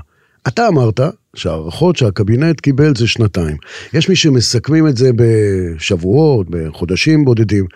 אתה 0.48 0.68
אמרת 0.68 1.00
שההערכות 1.36 1.96
שהקבינט 1.96 2.60
קיבל 2.60 2.96
זה 2.96 3.06
שנתיים. 3.06 3.56
יש 3.92 4.08
מי 4.08 4.16
שמסכמים 4.16 4.88
את 4.88 4.96
זה 4.96 5.10
בשבועות, 5.16 6.46
בחודשים 6.50 7.24
בודדים, 7.24 7.66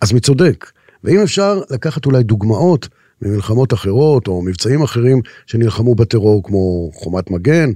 אז 0.00 0.12
מי 0.12 0.20
צודק? 0.20 0.70
ואם 1.06 1.20
אפשר 1.22 1.60
לקחת 1.70 2.06
אולי 2.06 2.22
דוגמאות 2.22 2.88
ממלחמות 3.22 3.72
אחרות 3.72 4.28
או 4.28 4.42
מבצעים 4.42 4.82
אחרים 4.82 5.20
שנלחמו 5.46 5.94
בטרור 5.94 6.42
כמו 6.44 6.90
חומת 6.94 7.30
מגן, 7.30 7.70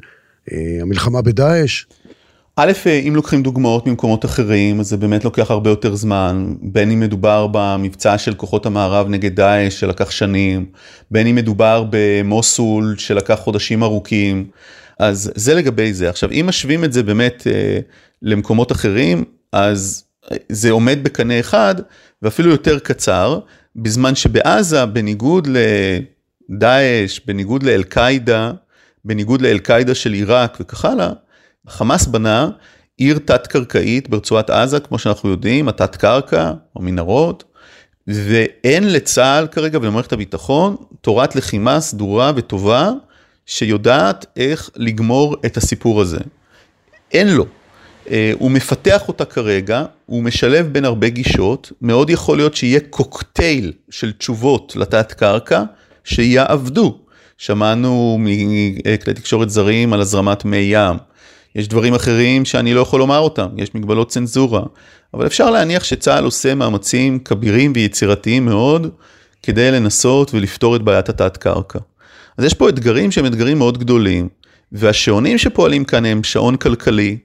אה, 0.52 0.78
המלחמה 0.80 1.22
בדאעש. 1.22 1.84
א', 2.56 2.72
אה, 2.86 2.98
אם 3.08 3.16
לוקחים 3.16 3.42
דוגמאות 3.42 3.86
ממקומות 3.86 4.24
אחרים, 4.24 4.80
אז 4.80 4.88
זה 4.88 4.96
באמת 4.96 5.24
לוקח 5.24 5.50
הרבה 5.50 5.70
יותר 5.70 5.94
זמן, 5.94 6.54
בין 6.62 6.90
אם 6.90 7.00
מדובר 7.00 7.46
במבצע 7.52 8.18
של 8.18 8.34
כוחות 8.34 8.66
המערב 8.66 9.08
נגד 9.08 9.34
דאעש 9.34 9.80
שלקח 9.80 10.10
שנים, 10.10 10.66
בין 11.10 11.26
אם 11.26 11.34
מדובר 11.34 11.84
במוסול 11.90 12.94
שלקח 12.98 13.34
חודשים 13.34 13.82
ארוכים, 13.82 14.46
אז 14.98 15.32
זה 15.34 15.54
לגבי 15.54 15.92
זה. 15.92 16.08
עכשיו, 16.10 16.30
אם 16.32 16.44
משווים 16.48 16.84
את 16.84 16.92
זה 16.92 17.02
באמת 17.02 17.46
אה, 17.46 17.78
למקומות 18.22 18.72
אחרים, 18.72 19.24
אז 19.52 20.04
זה 20.48 20.70
עומד 20.70 20.98
בקנה 21.04 21.40
אחד, 21.40 21.74
ואפילו 22.22 22.50
יותר 22.50 22.78
קצר, 22.78 23.40
בזמן 23.76 24.14
שבעזה, 24.14 24.86
בניגוד 24.86 25.48
לדאעש, 26.50 27.20
בניגוד 27.26 27.62
לאל-קאעידה, 27.62 28.52
בניגוד 29.04 29.42
לאל-קאעידה 29.42 29.94
של 29.94 30.12
עיראק 30.12 30.56
וכך 30.60 30.84
הלאה, 30.84 31.10
חמאס 31.68 32.06
בנה 32.06 32.48
עיר 32.96 33.18
תת-קרקעית 33.18 34.08
ברצועת 34.08 34.50
עזה, 34.50 34.80
כמו 34.80 34.98
שאנחנו 34.98 35.30
יודעים, 35.30 35.68
התת 35.68 35.96
קרקע, 35.96 36.52
או 36.76 36.82
מנהרות, 36.82 37.44
ואין 38.06 38.92
לצה"ל 38.92 39.46
כרגע 39.46 39.78
ולמערכת 39.78 40.12
הביטחון 40.12 40.76
תורת 41.00 41.36
לחימה 41.36 41.80
סדורה 41.80 42.32
וטובה, 42.36 42.90
שיודעת 43.46 44.26
איך 44.36 44.70
לגמור 44.76 45.36
את 45.46 45.56
הסיפור 45.56 46.00
הזה. 46.00 46.18
אין 47.12 47.28
לו. 47.28 47.46
אה, 48.10 48.32
הוא 48.38 48.50
מפתח 48.50 49.08
אותה 49.08 49.24
כרגע, 49.24 49.84
הוא 50.06 50.22
משלב 50.22 50.66
בין 50.66 50.84
הרבה 50.84 51.08
גישות, 51.08 51.72
מאוד 51.82 52.10
יכול 52.10 52.36
להיות 52.36 52.56
שיהיה 52.56 52.80
קוקטייל 52.90 53.72
של 53.90 54.12
תשובות 54.12 54.76
לתת 54.76 55.12
קרקע 55.12 55.62
שיעבדו. 56.04 56.98
שמענו 57.40 58.18
מכלי 58.20 59.14
תקשורת 59.14 59.50
זרים 59.50 59.92
על 59.92 60.00
הזרמת 60.00 60.44
מי 60.44 60.56
ים. 60.56 60.96
יש 61.54 61.68
דברים 61.68 61.94
אחרים 61.94 62.44
שאני 62.44 62.74
לא 62.74 62.80
יכול 62.80 63.00
לומר 63.00 63.18
אותם, 63.18 63.48
יש 63.56 63.74
מגבלות 63.74 64.08
צנזורה, 64.08 64.62
אבל 65.14 65.26
אפשר 65.26 65.50
להניח 65.50 65.84
שצה"ל 65.84 66.24
עושה 66.24 66.54
מאמצים 66.54 67.18
כבירים 67.18 67.72
ויצירתיים 67.74 68.44
מאוד 68.44 68.90
כדי 69.42 69.70
לנסות 69.70 70.34
ולפתור 70.34 70.76
את 70.76 70.82
בעיית 70.82 71.08
התת 71.08 71.36
קרקע. 71.36 71.78
אז 72.38 72.44
יש 72.44 72.54
פה 72.54 72.68
אתגרים 72.68 73.10
שהם 73.10 73.26
אתגרים 73.26 73.58
מאוד 73.58 73.78
גדולים, 73.78 74.28
והשעונים 74.72 75.38
שפועלים 75.38 75.84
כאן 75.84 76.04
הם 76.04 76.22
שעון 76.22 76.56
כלכלי, 76.56 77.18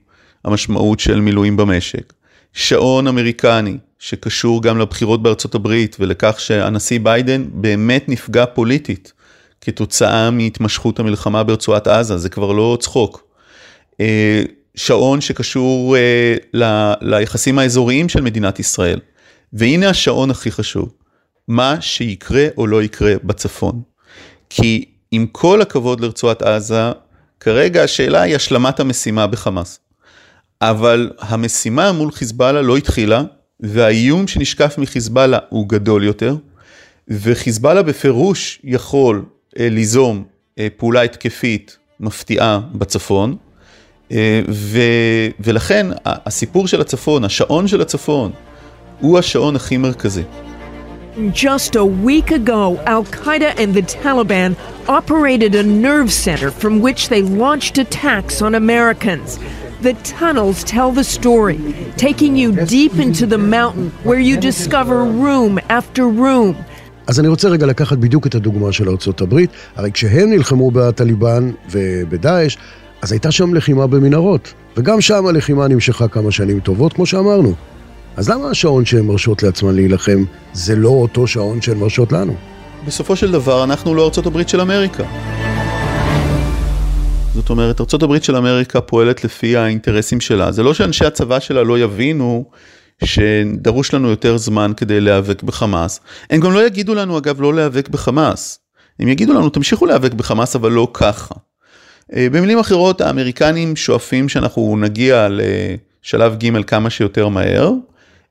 המשמעות 0.46 1.00
של 1.00 1.20
מילואים 1.20 1.58
במשק. 1.58 2.14
שעון 2.54 3.08
אמריקני, 3.08 3.78
שקשור 4.00 4.62
גם 4.62 4.80
לבחירות 4.80 5.24
בארצות 5.24 5.56
הברית 5.56 5.96
ולכך 6.00 6.40
שהנשיא 6.40 7.00
ביידן 7.04 7.46
באמת 7.54 8.10
נפגע 8.10 8.46
פוליטית 8.46 9.14
כתוצאה 9.62 10.32
מהתמשכות 10.32 11.00
המלחמה 11.00 11.44
ברצועת 11.44 11.88
עזה, 11.88 12.18
זה 12.18 12.30
כבר 12.30 12.52
לא 12.52 12.78
צחוק. 12.80 13.24
אה, 14.00 14.44
שעון 14.75 15.22
שקשור 15.22 15.98
אה, 15.98 16.36
ל, 16.54 16.94
ליחסים 17.02 17.60
האזוריים 17.60 18.10
של 18.10 18.22
מדינת 18.22 18.60
ישראל. 18.60 19.00
והנה 19.54 19.90
השעון 19.90 20.32
הכי 20.32 20.52
חשוב, 20.52 20.94
מה 21.48 21.82
שיקרה 21.82 22.48
או 22.58 22.68
לא 22.68 22.84
יקרה 22.84 23.14
בצפון. 23.24 23.82
כי 24.50 24.86
עם 25.12 25.28
כל 25.32 25.62
הכבוד 25.62 26.02
לרצועת 26.02 26.42
עזה, 26.42 26.92
כרגע 27.40 27.84
השאלה 27.84 28.22
היא 28.22 28.36
השלמת 28.36 28.80
המשימה 28.80 29.28
בחמאס. 29.28 29.80
אבל 30.70 31.12
המשימה 31.20 31.92
מול 31.92 32.12
חיזבאללה 32.12 32.62
לא 32.62 32.78
התחילה, 32.78 33.24
והאיום 33.60 34.28
שנשקף 34.28 34.76
מחיזבאללה 34.78 35.38
הוא 35.50 35.70
גדול 35.70 36.04
יותר, 36.04 36.36
וחיזבאללה 37.08 37.84
בפירוש 37.84 38.60
יכול 38.64 39.26
אה, 39.60 39.70
ליזום 39.70 40.24
אה, 40.60 40.68
פעולה 40.78 41.02
התקפית 41.02 41.78
מפתיעה 42.00 42.60
בצפון, 42.74 43.36
אה, 44.12 44.42
ו, 44.50 44.80
ולכן 45.40 45.88
הסיפור 46.06 46.68
של 46.68 46.82
הצפון, 46.82 47.24
השעון 47.24 47.68
של 47.68 47.82
הצפון, 47.82 48.32
הוא 49.00 49.20
השעון 49.20 49.56
הכי 49.56 49.78
מרכזי. 49.78 50.24
Just 51.34 51.76
a 51.78 51.86
week 51.86 52.30
ago, 52.32 52.62
Al 52.86 53.06
Qaeda 53.06 53.52
and 53.62 53.74
the 53.74 53.84
Taliban 53.84 54.52
operated 54.90 55.56
a 55.56 55.64
nerve 55.64 56.12
center 56.12 56.52
from 56.52 56.82
which 56.82 57.08
they 57.08 57.22
launched 57.22 57.78
attacks 57.78 58.42
on 58.42 58.54
Americans. 58.54 59.40
The 59.82 59.94
tunnels 60.20 60.63
tell 60.63 60.91
the 60.91 61.03
story, 61.03 61.60
taking 61.98 62.36
you 62.36 62.51
deep 62.65 62.94
into 63.05 63.25
the 63.25 63.38
mountain 63.38 63.91
where 64.03 64.20
you 64.20 64.38
discover 64.38 65.03
room 65.03 65.60
after 65.70 66.03
room. 66.08 66.55
אז 67.08 67.20
אני 67.20 67.27
רוצה 67.27 67.50
רגע 67.50 67.65
לקחת 67.65 67.98
בדיוק 67.98 68.27
את 68.27 68.36
הדוגמה 68.36 68.72
של 68.72 68.89
ארצות 68.89 69.22
הברית. 69.22 69.50
הרי 69.75 69.91
כשהם 69.91 70.29
נלחמו 70.29 70.72
בטליבן 70.72 71.51
ובדאעש, 71.72 72.58
אז 73.01 73.12
הייתה 73.12 73.32
שם 73.32 73.53
לחימה 73.53 73.88
במנהרות. 73.88 74.53
וגם 74.77 75.01
שם 75.01 75.25
הלחימה 75.27 75.67
נמשכה 75.67 76.08
כמה 76.08 76.32
שנים 76.32 76.60
טובות, 76.60 76.94
כמו 76.94 77.05
שאמרנו. 77.05 77.53
אז 78.17 78.29
למה 78.29 78.50
השעון 78.50 78.86
שהן 78.86 79.05
מרשות 79.05 79.44
לעצמן 79.44 79.75
להילחם 79.75 80.24
זה 80.53 80.75
לא 80.75 80.89
אותו 80.89 81.27
שעון 81.27 81.62
שהן 81.62 81.77
מרשות 81.77 82.12
לנו? 82.12 82.34
בסופו 82.88 83.15
של 83.15 83.32
דבר 83.32 83.63
אנחנו 83.63 83.96
לא 83.96 84.05
ארצות 84.05 84.25
הברית 84.25 84.50
של 84.50 84.62
אמריקה. 84.62 85.03
זאת 87.36 87.50
אומרת, 87.50 87.82
ארה"ב 87.82 88.20
של 88.20 88.36
אמריקה 88.36 88.82
פועלת 88.82 89.24
לפי 89.24 89.58
האינטרסים 89.58 90.22
שלה. 90.22 90.51
זה 90.51 90.63
לא 90.63 90.74
שאנשי 90.74 91.06
הצבא 91.06 91.39
שלה 91.39 91.63
לא 91.63 91.80
יבינו 91.80 92.46
שדרוש 93.04 93.94
לנו 93.94 94.10
יותר 94.10 94.38
זמן 94.38 94.72
כדי 94.77 95.01
להיאבק 95.01 95.44
בחמאס. 95.44 96.00
הם 96.30 96.39
גם 96.39 96.54
לא 96.54 96.68
יגידו 96.68 96.96
לנו, 96.96 97.18
אגב, 97.18 97.42
לא 97.42 97.54
להיאבק 97.54 97.89
בחמאס. 97.89 98.60
הם 99.00 99.08
יגידו 99.08 99.34
לנו, 99.34 99.50
תמשיכו 99.50 99.86
להיאבק 99.86 100.13
בחמאס, 100.13 100.56
אבל 100.56 100.72
לא 100.72 100.88
ככה. 100.94 101.36
אה, 102.13 102.27
במילים 102.32 102.60
אחרות, 102.60 103.01
האמריקנים 103.01 103.75
שואפים 103.75 104.30
שאנחנו 104.30 104.77
נגיע 104.77 105.27
לשלב 105.32 106.36
ג' 106.36 106.63
כמה 106.63 106.89
שיותר 106.89 107.27
מהר. 107.27 107.72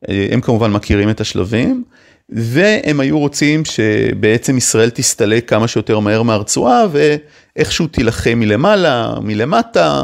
אה, 0.09 0.27
הם 0.31 0.41
כמובן 0.41 0.71
מכירים 0.71 1.11
את 1.11 1.21
השלבים. 1.21 1.85
והם 2.29 3.01
היו 3.01 3.19
רוצים 3.19 3.65
שבעצם 3.65 4.57
ישראל 4.57 4.91
תסתלק 4.91 5.51
כמה 5.51 5.69
שיותר 5.69 5.99
מהר 5.99 6.23
מהרצועה 6.23 6.85
ואיכשהו 6.93 7.87
תילחם 7.87 8.35
מלמעלה, 8.37 9.15
מלמטה, 9.23 10.03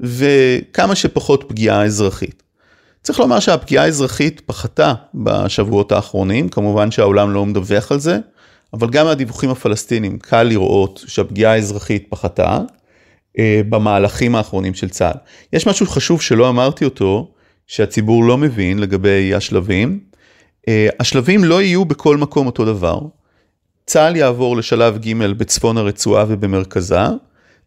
וכמה 0.00 0.94
שפחות 0.94 1.44
פגיעה 1.48 1.84
אזרחית. 1.84 2.42
צריך 3.02 3.20
לומר 3.20 3.40
שהפגיעה 3.40 3.84
האזרחית 3.84 4.40
פחתה 4.46 4.94
בשבועות 5.14 5.92
האחרונים, 5.92 6.48
כמובן 6.48 6.90
שהעולם 6.90 7.30
לא 7.30 7.46
מדווח 7.46 7.92
על 7.92 7.98
זה, 7.98 8.18
אבל 8.72 8.90
גם 8.90 9.06
מהדיווחים 9.06 9.50
הפלסטינים 9.50 10.18
קל 10.18 10.42
לראות 10.42 11.04
שהפגיעה 11.06 11.52
האזרחית 11.52 12.06
פחתה 12.08 12.58
אה, 13.38 13.60
במהלכים 13.68 14.34
האחרונים 14.34 14.74
של 14.74 14.88
צה"ל. 14.88 15.18
יש 15.52 15.66
משהו 15.66 15.86
חשוב 15.86 16.22
שלא 16.22 16.48
אמרתי 16.48 16.84
אותו, 16.84 17.30
שהציבור 17.66 18.24
לא 18.24 18.38
מבין 18.38 18.78
לגבי 18.78 19.34
השלבים. 19.34 20.09
אה, 20.68 20.88
השלבים 21.00 21.44
לא 21.44 21.62
יהיו 21.62 21.84
בכל 21.84 22.16
מקום 22.16 22.46
אותו 22.46 22.64
דבר. 22.64 23.00
צה"ל 23.86 24.16
יעבור 24.16 24.56
לשלב 24.56 24.98
ג' 24.98 25.16
בצפון 25.26 25.76
הרצועה 25.76 26.24
ובמרכזה, 26.28 27.00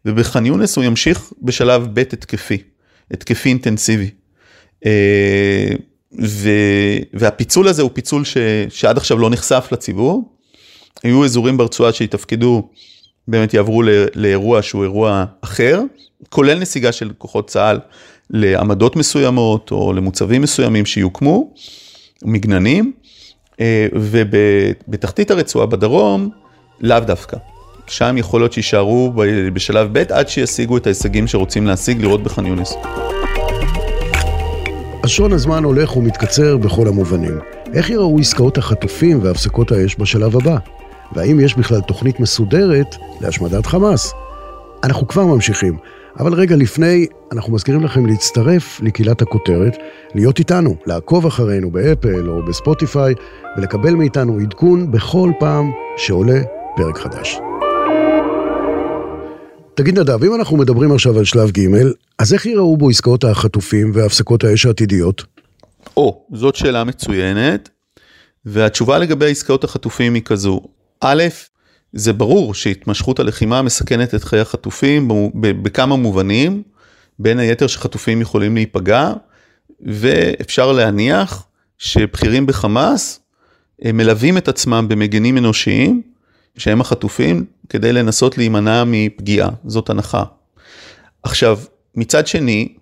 ובח'אן 0.04 0.46
יונס 0.46 0.76
הוא 0.76 0.84
ימשיך 0.84 1.32
בשלב 1.42 1.88
ב' 1.92 1.98
התקפי, 1.98 2.58
התקפי 3.10 3.48
אינטנסיבי. 3.48 4.10
אה, 4.86 5.68
ו, 6.22 6.48
והפיצול 7.12 7.68
הזה 7.68 7.82
הוא 7.82 7.90
פיצול 7.94 8.24
ש, 8.24 8.36
שעד 8.68 8.96
עכשיו 8.96 9.18
לא 9.18 9.30
נחשף 9.30 9.68
לציבור. 9.72 10.34
היו 11.02 11.24
אזורים 11.24 11.56
ברצועה 11.56 11.92
שהתפקדו, 11.92 12.68
באמת 13.28 13.54
יעברו 13.54 13.82
ל, 13.82 13.88
לאירוע 14.14 14.62
שהוא 14.62 14.82
אירוע 14.82 15.24
אחר, 15.40 15.80
כולל 16.28 16.58
נסיגה 16.58 16.92
של 16.92 17.10
כוחות 17.18 17.48
צה"ל 17.50 17.80
לעמדות 18.30 18.96
מסוימות 18.96 19.70
או 19.70 19.92
למוצבים 19.92 20.42
מסוימים 20.42 20.86
שיוקמו, 20.86 21.54
מגננים, 22.24 22.92
אה, 23.60 23.86
ובתחתית 23.92 25.30
הרצועה 25.30 25.66
בדרום, 25.66 26.30
לאו 26.80 27.00
דווקא. 27.00 27.36
שם 27.86 28.18
יכול 28.18 28.40
להיות 28.40 28.52
שיישארו 28.52 29.12
בשלב 29.52 29.88
ב' 29.92 30.12
עד 30.12 30.28
שישיגו 30.28 30.76
את 30.76 30.86
ההישגים 30.86 31.26
שרוצים 31.26 31.66
להשיג, 31.66 32.02
לראות 32.02 32.22
בח'אן 32.22 32.46
יונס. 32.46 32.74
אז 35.02 35.10
שעון 35.10 35.32
הזמן 35.32 35.64
הולך 35.64 35.96
ומתקצר 35.96 36.56
בכל 36.56 36.88
המובנים. 36.88 37.38
איך 37.74 37.90
יראו 37.90 38.18
עסקאות 38.18 38.58
החטופים 38.58 39.18
והפסקות 39.22 39.72
האש 39.72 39.96
בשלב 39.98 40.36
הבא? 40.36 40.56
והאם 41.12 41.40
יש 41.40 41.54
בכלל 41.54 41.80
תוכנית 41.80 42.20
מסודרת 42.20 42.96
להשמדת 43.20 43.66
חמאס? 43.66 44.12
אנחנו 44.84 45.08
כבר 45.08 45.26
ממשיכים, 45.26 45.76
אבל 46.18 46.34
רגע 46.34 46.56
לפני, 46.56 47.06
אנחנו 47.32 47.52
מזכירים 47.52 47.84
לכם 47.84 48.06
להצטרף 48.06 48.80
לקהילת 48.80 49.22
הכותרת, 49.22 49.76
להיות 50.14 50.38
איתנו, 50.38 50.76
לעקוב 50.86 51.26
אחרינו 51.26 51.70
באפל 51.70 52.28
או 52.28 52.42
בספוטיפיי, 52.42 53.14
ולקבל 53.56 53.94
מאיתנו 53.94 54.38
עדכון 54.38 54.90
בכל 54.90 55.30
פעם 55.40 55.72
שעולה 55.96 56.40
פרק 56.76 56.98
חדש. 56.98 57.38
תגיד 59.74 59.98
נדב, 59.98 60.24
אם 60.24 60.34
אנחנו 60.34 60.56
מדברים 60.56 60.92
עכשיו 60.92 61.18
על 61.18 61.24
שלב 61.24 61.50
ג', 61.50 61.68
אז 62.18 62.34
איך 62.34 62.46
יראו 62.46 62.76
בו 62.76 62.90
עסקאות 62.90 63.24
החטופים 63.24 63.90
והפסקות 63.94 64.44
האש 64.44 64.66
העתידיות? 64.66 65.24
או, 65.96 66.26
זאת 66.32 66.56
שאלה 66.56 66.84
מצוינת, 66.84 67.68
והתשובה 68.44 68.98
לגבי 68.98 69.30
עסקאות 69.30 69.64
החטופים 69.64 70.14
היא 70.14 70.22
כזו, 70.22 70.60
א', 71.00 71.22
זה 71.94 72.12
ברור 72.12 72.54
שהתמשכות 72.54 73.20
הלחימה 73.20 73.62
מסכנת 73.62 74.14
את 74.14 74.24
חיי 74.24 74.40
החטופים 74.40 75.08
בכמה 75.34 75.96
מובנים, 75.96 76.62
בין 77.18 77.38
היתר 77.38 77.66
שחטופים 77.66 78.20
יכולים 78.20 78.54
להיפגע, 78.54 79.12
ואפשר 79.80 80.72
להניח 80.72 81.46
שבכירים 81.78 82.46
בחמאס 82.46 83.20
מלווים 83.84 84.38
את 84.38 84.48
עצמם 84.48 84.86
במגנים 84.88 85.38
אנושיים, 85.38 86.02
שהם 86.56 86.80
החטופים, 86.80 87.44
כדי 87.68 87.92
לנסות 87.92 88.38
להימנע 88.38 88.84
מפגיעה, 88.86 89.48
זאת 89.64 89.90
הנחה. 89.90 90.24
עכשיו, 91.22 91.58
מצד 91.94 92.26
שני, 92.26 92.74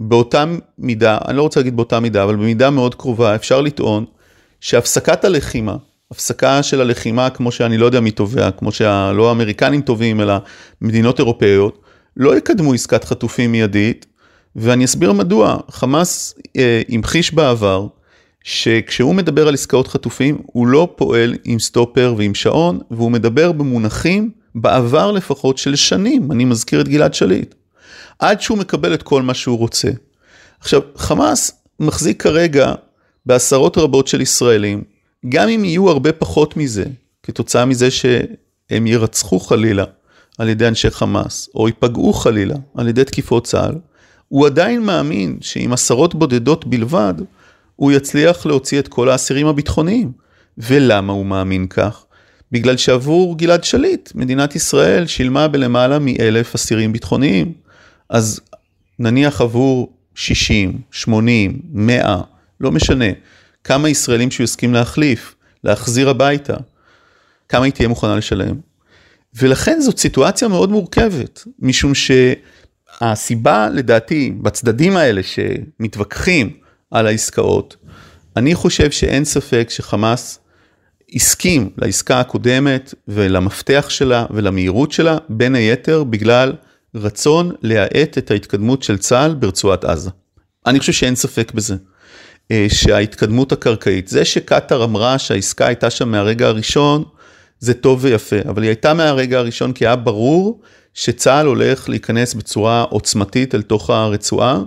באותה 0.00 0.44
מידה, 0.78 1.18
אני 1.28 1.36
לא 1.36 1.42
רוצה 1.42 1.60
להגיד 1.60 1.76
באותה 1.76 2.00
מידה, 2.00 2.24
אבל 2.24 2.36
במידה 2.36 2.70
מאוד 2.70 2.94
קרובה, 2.94 3.34
אפשר 3.34 3.60
לטעון 3.60 4.04
שהפסקת 4.60 5.24
הלחימה, 5.24 5.76
הפסקה 6.10 6.62
של 6.62 6.80
הלחימה, 6.80 7.30
כמו 7.30 7.52
שאני 7.52 7.78
לא 7.78 7.86
יודע 7.86 8.00
מי 8.00 8.10
תובע, 8.10 8.50
כמו 8.50 8.72
שלא 8.72 9.28
האמריקנים 9.28 9.80
טובים, 9.80 10.20
אלא 10.20 10.34
מדינות 10.80 11.18
אירופאיות, 11.18 11.82
לא 12.16 12.36
יקדמו 12.36 12.74
עסקת 12.74 13.04
חטופים 13.04 13.52
מיידית, 13.52 14.06
ואני 14.56 14.84
אסביר 14.84 15.12
מדוע. 15.12 15.56
חמאס 15.70 16.34
אה, 16.56 16.82
המחיש 16.88 17.34
בעבר, 17.34 17.86
שכשהוא 18.44 19.14
מדבר 19.14 19.48
על 19.48 19.54
עסקאות 19.54 19.88
חטופים, 19.88 20.38
הוא 20.46 20.66
לא 20.66 20.94
פועל 20.96 21.34
עם 21.44 21.58
סטופר 21.58 22.14
ועם 22.18 22.34
שעון, 22.34 22.78
והוא 22.90 23.10
מדבר 23.10 23.52
במונחים, 23.52 24.30
בעבר 24.54 25.12
לפחות, 25.12 25.58
של 25.58 25.76
שנים. 25.76 26.32
אני 26.32 26.44
מזכיר 26.44 26.80
את 26.80 26.88
גלעד 26.88 27.14
שליט. 27.14 27.54
עד 28.18 28.40
שהוא 28.40 28.58
מקבל 28.58 28.94
את 28.94 29.02
כל 29.02 29.22
מה 29.22 29.34
שהוא 29.34 29.58
רוצה. 29.58 29.88
עכשיו, 30.60 30.80
חמאס 30.96 31.62
מחזיק 31.80 32.22
כרגע 32.22 32.74
בעשרות 33.26 33.78
רבות 33.78 34.08
של 34.08 34.20
ישראלים, 34.20 34.84
גם 35.28 35.48
אם 35.48 35.64
יהיו 35.64 35.88
הרבה 35.88 36.12
פחות 36.12 36.56
מזה, 36.56 36.84
כתוצאה 37.22 37.64
מזה 37.64 37.90
שהם 37.90 38.86
יירצחו 38.86 39.40
חלילה 39.40 39.84
על 40.38 40.48
ידי 40.48 40.68
אנשי 40.68 40.90
חמאס, 40.90 41.48
או 41.54 41.68
ייפגעו 41.68 42.12
חלילה 42.12 42.54
על 42.74 42.88
ידי 42.88 43.04
תקיפות 43.04 43.44
צה"ל, 43.46 43.74
הוא 44.28 44.46
עדיין 44.46 44.82
מאמין 44.82 45.38
שעם 45.40 45.72
עשרות 45.72 46.14
בודדות 46.14 46.66
בלבד, 46.66 47.14
הוא 47.76 47.92
יצליח 47.92 48.46
להוציא 48.46 48.78
את 48.78 48.88
כל 48.88 49.08
האסירים 49.08 49.46
הביטחוניים. 49.46 50.12
ולמה 50.58 51.12
הוא 51.12 51.26
מאמין 51.26 51.66
כך? 51.66 52.04
בגלל 52.52 52.76
שעבור 52.76 53.38
גלעד 53.38 53.64
שליט, 53.64 54.12
מדינת 54.14 54.56
ישראל 54.56 55.06
שילמה 55.06 55.48
בלמעלה 55.48 55.98
מאלף 55.98 56.54
אסירים 56.54 56.92
ביטחוניים. 56.92 57.52
אז 58.08 58.40
נניח 58.98 59.40
עבור 59.40 59.92
60, 60.14 60.80
80, 60.90 61.60
100, 61.72 62.20
לא 62.60 62.70
משנה, 62.70 63.04
כמה 63.64 63.88
ישראלים 63.88 64.30
שהוא 64.30 64.44
יסכים 64.44 64.74
להחליף, 64.74 65.34
להחזיר 65.64 66.08
הביתה, 66.08 66.56
כמה 67.48 67.64
היא 67.64 67.72
תהיה 67.72 67.88
מוכנה 67.88 68.16
לשלם. 68.16 68.56
ולכן 69.34 69.80
זאת 69.80 69.98
סיטואציה 69.98 70.48
מאוד 70.48 70.70
מורכבת, 70.70 71.44
משום 71.58 71.92
שהסיבה 71.94 73.68
לדעתי 73.68 74.30
בצדדים 74.42 74.96
האלה 74.96 75.20
שמתווכחים 75.22 76.56
על 76.90 77.06
העסקאות, 77.06 77.76
אני 78.36 78.54
חושב 78.54 78.90
שאין 78.90 79.24
ספק 79.24 79.66
שחמאס 79.70 80.38
הסכים 81.14 81.70
לעסקה 81.76 82.20
הקודמת 82.20 82.94
ולמפתח 83.08 83.86
שלה 83.88 84.26
ולמהירות 84.30 84.92
שלה, 84.92 85.18
בין 85.28 85.54
היתר 85.54 86.04
בגלל 86.04 86.52
רצון 86.94 87.52
להאט 87.62 88.18
את 88.18 88.30
ההתקדמות 88.30 88.82
של 88.82 88.98
צה"ל 88.98 89.34
ברצועת 89.34 89.84
עזה. 89.84 90.10
אני 90.66 90.80
חושב 90.80 90.92
שאין 90.92 91.14
ספק 91.14 91.52
בזה. 91.52 91.76
אה, 92.50 92.66
שההתקדמות 92.68 93.52
הקרקעית, 93.52 94.08
זה 94.08 94.24
שקטאר 94.24 94.84
אמרה 94.84 95.18
שהעסקה 95.18 95.66
הייתה 95.66 95.90
שם 95.90 96.08
מהרגע 96.08 96.46
הראשון, 96.46 97.04
זה 97.60 97.74
טוב 97.74 97.98
ויפה, 98.02 98.36
אבל 98.48 98.62
היא 98.62 98.68
הייתה 98.68 98.94
מהרגע 98.94 99.38
הראשון 99.38 99.72
כי 99.72 99.86
היה 99.86 99.96
ברור 99.96 100.60
שצה"ל 100.94 101.46
הולך 101.46 101.88
להיכנס 101.88 102.34
בצורה 102.34 102.82
עוצמתית 102.82 103.54
אל 103.54 103.62
תוך 103.62 103.90
הרצועה, 103.90 104.62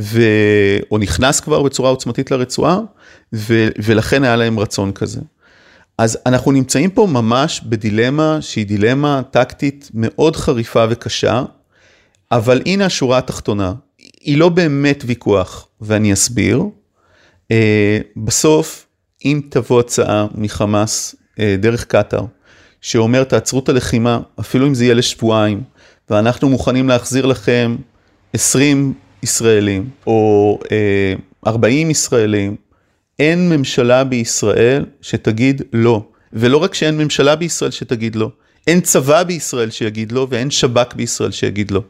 ו... 0.00 0.20
או 0.90 0.98
נכנס 0.98 1.40
כבר 1.40 1.62
בצורה 1.62 1.90
עוצמתית 1.90 2.30
לרצועה, 2.30 2.80
ו... 3.34 3.68
ולכן 3.84 4.24
היה 4.24 4.36
להם 4.36 4.58
רצון 4.58 4.92
כזה. 4.92 5.20
אז 5.98 6.18
אנחנו 6.26 6.52
נמצאים 6.52 6.90
פה 6.90 7.06
ממש 7.06 7.60
בדילמה 7.64 8.38
שהיא 8.40 8.66
דילמה 8.66 9.22
טקטית 9.30 9.90
מאוד 9.94 10.36
חריפה 10.36 10.84
וקשה, 10.90 11.44
אבל 12.32 12.62
הנה 12.66 12.86
השורה 12.86 13.18
התחתונה, 13.18 13.72
היא 14.20 14.38
לא 14.38 14.48
באמת 14.48 15.04
ויכוח, 15.06 15.68
ואני 15.80 16.12
אסביר. 16.12 16.62
Uh, 17.52 17.54
בסוף, 18.16 18.86
אם 19.24 19.40
תבוא 19.48 19.80
הצעה 19.80 20.26
מחמאס 20.34 21.14
uh, 21.14 21.40
דרך 21.58 21.84
קטאר, 21.84 22.24
שאומר 22.80 23.24
תעצרו 23.24 23.58
את 23.58 23.68
הלחימה, 23.68 24.20
אפילו 24.40 24.66
אם 24.66 24.74
זה 24.74 24.84
יהיה 24.84 24.94
לשבועיים, 24.94 25.62
ואנחנו 26.10 26.48
מוכנים 26.48 26.88
להחזיר 26.88 27.26
לכם 27.26 27.76
20 28.32 28.94
ישראלים 29.22 29.90
או 30.06 30.58
uh, 30.62 30.66
אה, 30.72 31.14
40 31.46 31.90
ישראלים, 31.90 32.56
אין 33.18 33.48
ממשלה 33.48 34.04
בישראל 34.04 34.84
שתגיד 35.00 35.62
לא. 35.72 36.02
ולא 36.32 36.56
רק 36.56 36.74
שאין 36.74 36.98
ממשלה 36.98 37.36
בישראל 37.36 37.70
שתגיד 37.70 38.16
לא, 38.16 38.30
אין 38.66 38.80
צבא 38.80 39.22
בישראל 39.22 39.70
שיגיד 39.70 40.12
לא 40.12 40.26
ואין 40.30 40.50
שב"כ 40.50 40.94
בישראל 40.94 41.30
שיגיד 41.30 41.70
לא. 41.70 41.82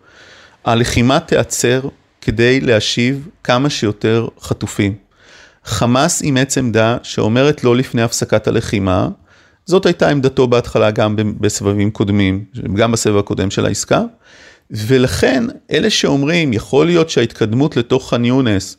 הלחימה 0.64 1.20
תיעצר 1.20 1.80
כדי 2.20 2.60
להשיב 2.60 3.28
כמה 3.44 3.70
שיותר 3.70 4.28
חטופים. 4.40 5.05
חמאס 5.66 6.22
אימץ 6.22 6.58
עמדה 6.58 6.96
שאומרת 7.02 7.64
לא 7.64 7.76
לפני 7.76 8.02
הפסקת 8.02 8.48
הלחימה, 8.48 9.08
זאת 9.66 9.86
הייתה 9.86 10.08
עמדתו 10.08 10.46
בהתחלה 10.46 10.90
גם 10.90 11.16
בסבבים 11.40 11.90
קודמים, 11.90 12.44
גם 12.74 12.92
בסבב 12.92 13.16
הקודם 13.16 13.50
של 13.50 13.66
העסקה, 13.66 14.02
ולכן 14.70 15.44
אלה 15.70 15.90
שאומרים 15.90 16.52
יכול 16.52 16.86
להיות 16.86 17.10
שההתקדמות 17.10 17.76
לתוך 17.76 18.10
ח'אן 18.10 18.24
יונס 18.24 18.76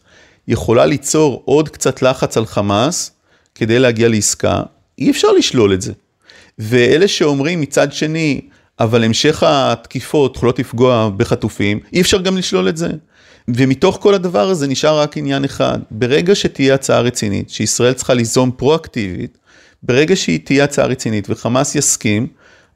יכולה 0.47 0.85
ליצור 0.85 1.41
עוד 1.45 1.69
קצת 1.69 2.01
לחץ 2.01 2.37
על 2.37 2.45
חמאס 2.45 3.11
כדי 3.55 3.79
להגיע 3.79 4.09
לעסקה, 4.09 4.63
אי 4.99 5.11
אפשר 5.11 5.31
לשלול 5.31 5.73
את 5.73 5.81
זה. 5.81 5.93
ואלה 6.59 7.07
שאומרים 7.07 7.61
מצד 7.61 7.93
שני, 7.93 8.41
אבל 8.79 9.03
המשך 9.03 9.43
התקיפות 9.45 10.35
יכולות 10.35 10.59
לפגוע 10.59 11.09
בחטופים, 11.17 11.79
אי 11.93 12.01
אפשר 12.01 12.21
גם 12.21 12.37
לשלול 12.37 12.69
את 12.69 12.77
זה. 12.77 12.89
ומתוך 13.47 13.97
כל 14.01 14.13
הדבר 14.13 14.49
הזה 14.49 14.67
נשאר 14.67 14.99
רק 14.99 15.17
עניין 15.17 15.43
אחד, 15.43 15.79
ברגע 15.91 16.35
שתהיה 16.35 16.73
הצעה 16.73 17.01
רצינית, 17.01 17.49
שישראל 17.49 17.93
צריכה 17.93 18.13
ליזום 18.13 18.51
פרואקטיבית, 18.51 19.37
ברגע 19.83 20.15
שהיא 20.15 20.39
תהיה 20.43 20.63
הצעה 20.63 20.85
רצינית 20.85 21.27
וחמאס 21.29 21.75
יסכים, 21.75 22.27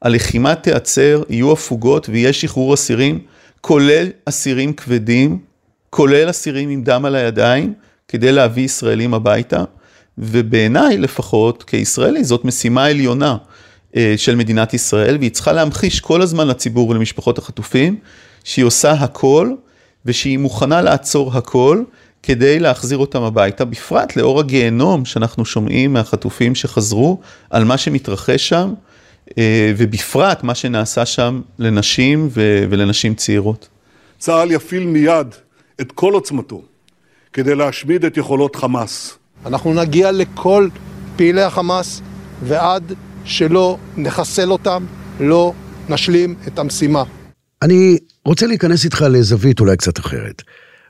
הלחימה 0.02 0.54
תיעצר, 0.54 1.22
יהיו 1.28 1.52
הפוגות 1.52 2.08
ויהיה 2.08 2.32
שחרור 2.32 2.74
אסירים, 2.74 3.18
כולל 3.60 4.06
אסירים 4.24 4.72
כבדים, 4.72 5.38
כולל 5.90 6.30
אסירים 6.30 6.68
עם 6.68 6.82
דם 6.82 7.04
על 7.04 7.14
הידיים, 7.14 7.74
כדי 8.08 8.32
להביא 8.32 8.64
ישראלים 8.64 9.14
הביתה, 9.14 9.64
ובעיניי 10.18 10.98
לפחות, 10.98 11.62
כישראלי, 11.62 12.24
זאת 12.24 12.44
משימה 12.44 12.84
עליונה 12.84 13.36
אה, 13.96 14.14
של 14.16 14.34
מדינת 14.34 14.74
ישראל, 14.74 15.16
והיא 15.18 15.30
צריכה 15.30 15.52
להמחיש 15.52 16.00
כל 16.00 16.22
הזמן 16.22 16.48
לציבור 16.48 16.88
ולמשפחות 16.88 17.38
החטופים, 17.38 17.96
שהיא 18.44 18.64
עושה 18.64 18.92
הכל, 18.92 19.52
ושהיא 20.06 20.38
מוכנה 20.38 20.82
לעצור 20.82 21.32
הכל, 21.32 21.82
כדי 22.22 22.58
להחזיר 22.58 22.98
אותם 22.98 23.22
הביתה, 23.22 23.64
בפרט 23.64 24.16
לאור 24.16 24.40
הגיהנום 24.40 25.04
שאנחנו 25.04 25.44
שומעים 25.44 25.92
מהחטופים 25.92 26.54
שחזרו 26.54 27.20
על 27.50 27.64
מה 27.64 27.78
שמתרחש 27.78 28.48
שם, 28.48 28.74
אה, 29.38 29.72
ובפרט 29.76 30.42
מה 30.42 30.54
שנעשה 30.54 31.06
שם 31.06 31.40
לנשים 31.58 32.28
ולנשים 32.70 33.14
צעירות. 33.14 33.68
צה"ל 34.18 34.50
יפעיל 34.50 34.86
מיד 34.86 35.26
את 35.80 35.92
כל 35.92 36.12
עוצמתו 36.12 36.62
כדי 37.32 37.54
להשמיד 37.54 38.04
את 38.04 38.16
יכולות 38.16 38.56
חמאס. 38.56 39.18
אנחנו 39.46 39.74
נגיע 39.74 40.12
לכל 40.12 40.68
פעילי 41.16 41.42
החמאס 41.42 42.02
ועד 42.42 42.92
שלא 43.24 43.76
נחסל 43.96 44.52
אותם, 44.52 44.84
לא 45.20 45.52
נשלים 45.88 46.34
את 46.46 46.58
המשימה. 46.58 47.02
אני 47.62 47.98
רוצה 48.24 48.46
להיכנס 48.46 48.84
איתך 48.84 49.04
לזווית 49.10 49.60
אולי 49.60 49.76
קצת 49.76 49.98
אחרת. 49.98 50.42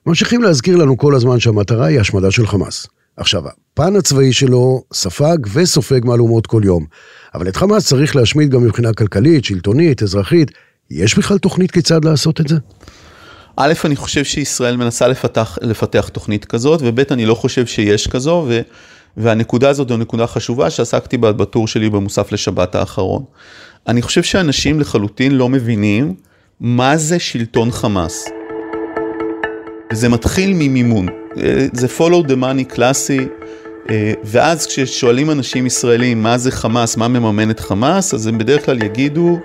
ממשיכים 0.06 0.42
להזכיר 0.42 0.76
לנו 0.76 0.96
כל 0.96 1.14
הזמן 1.14 1.40
שהמטרה 1.40 1.86
היא 1.86 2.00
השמדה 2.00 2.30
של 2.30 2.46
חמאס. 2.46 2.86
עכשיו, 3.16 3.42
הפן 3.48 3.96
הצבאי 3.96 4.32
שלו 4.32 4.82
ספג 4.92 5.36
וסופג 5.52 6.00
מהלומות 6.04 6.46
כל 6.46 6.62
יום, 6.64 6.86
אבל 7.34 7.48
את 7.48 7.56
חמאס 7.56 7.86
צריך 7.86 8.16
להשמיד 8.16 8.50
גם 8.50 8.64
מבחינה 8.64 8.92
כלכלית, 8.92 9.44
שלטונית, 9.44 10.02
אזרחית. 10.02 10.50
יש 10.90 11.18
בכלל 11.18 11.38
תוכנית 11.38 11.70
כיצד 11.70 12.04
לעשות 12.04 12.40
את 12.40 12.48
זה? 12.48 12.56
א', 13.56 13.72
אני 13.84 13.96
חושב 13.96 14.24
שישראל 14.24 14.76
מנסה 14.76 15.08
לפתח, 15.08 15.58
לפתח 15.62 16.08
תוכנית 16.08 16.44
כזאת, 16.44 16.80
וב', 16.84 17.00
אני 17.10 17.26
לא 17.26 17.34
חושב 17.34 17.66
שיש 17.66 18.06
כזו, 18.06 18.46
ו, 18.48 18.60
והנקודה 19.16 19.68
הזאת 19.68 19.88
זו 19.88 19.96
נקודה 19.96 20.26
חשובה 20.26 20.70
שעסקתי 20.70 21.18
בה 21.18 21.32
בטור 21.32 21.68
שלי 21.68 21.90
במוסף 21.90 22.32
לשבת 22.32 22.74
האחרון. 22.74 23.24
אני 23.88 24.02
חושב 24.02 24.22
שאנשים 24.22 24.80
לחלוטין 24.80 25.32
לא 25.32 25.48
מבינים 25.48 26.14
מה 26.64 26.96
זה 26.96 27.18
שלטון 27.18 27.70
חמאס. 27.70 28.29
וזה 29.92 30.09
מתחיל 30.09 30.53
ממימון, 30.55 31.07
זה 31.72 31.87
follow 31.98 32.29
the 32.29 32.35
money 32.42 32.64
קלאסי, 32.68 33.18
ואז 34.25 34.66
כששואלים 34.66 35.31
אנשים 35.31 35.66
ישראלים 35.66 36.22
מה 36.22 36.38
זה 36.38 36.51
חמאס, 36.51 36.96
מה 36.96 37.09
מממן 37.09 37.51
את 37.51 37.61
חמאס, 37.61 38.14
אז 38.14 38.27
הם 38.27 38.38
בדרך 38.38 38.66
כלל 38.66 38.83
יגידו, 38.83 39.38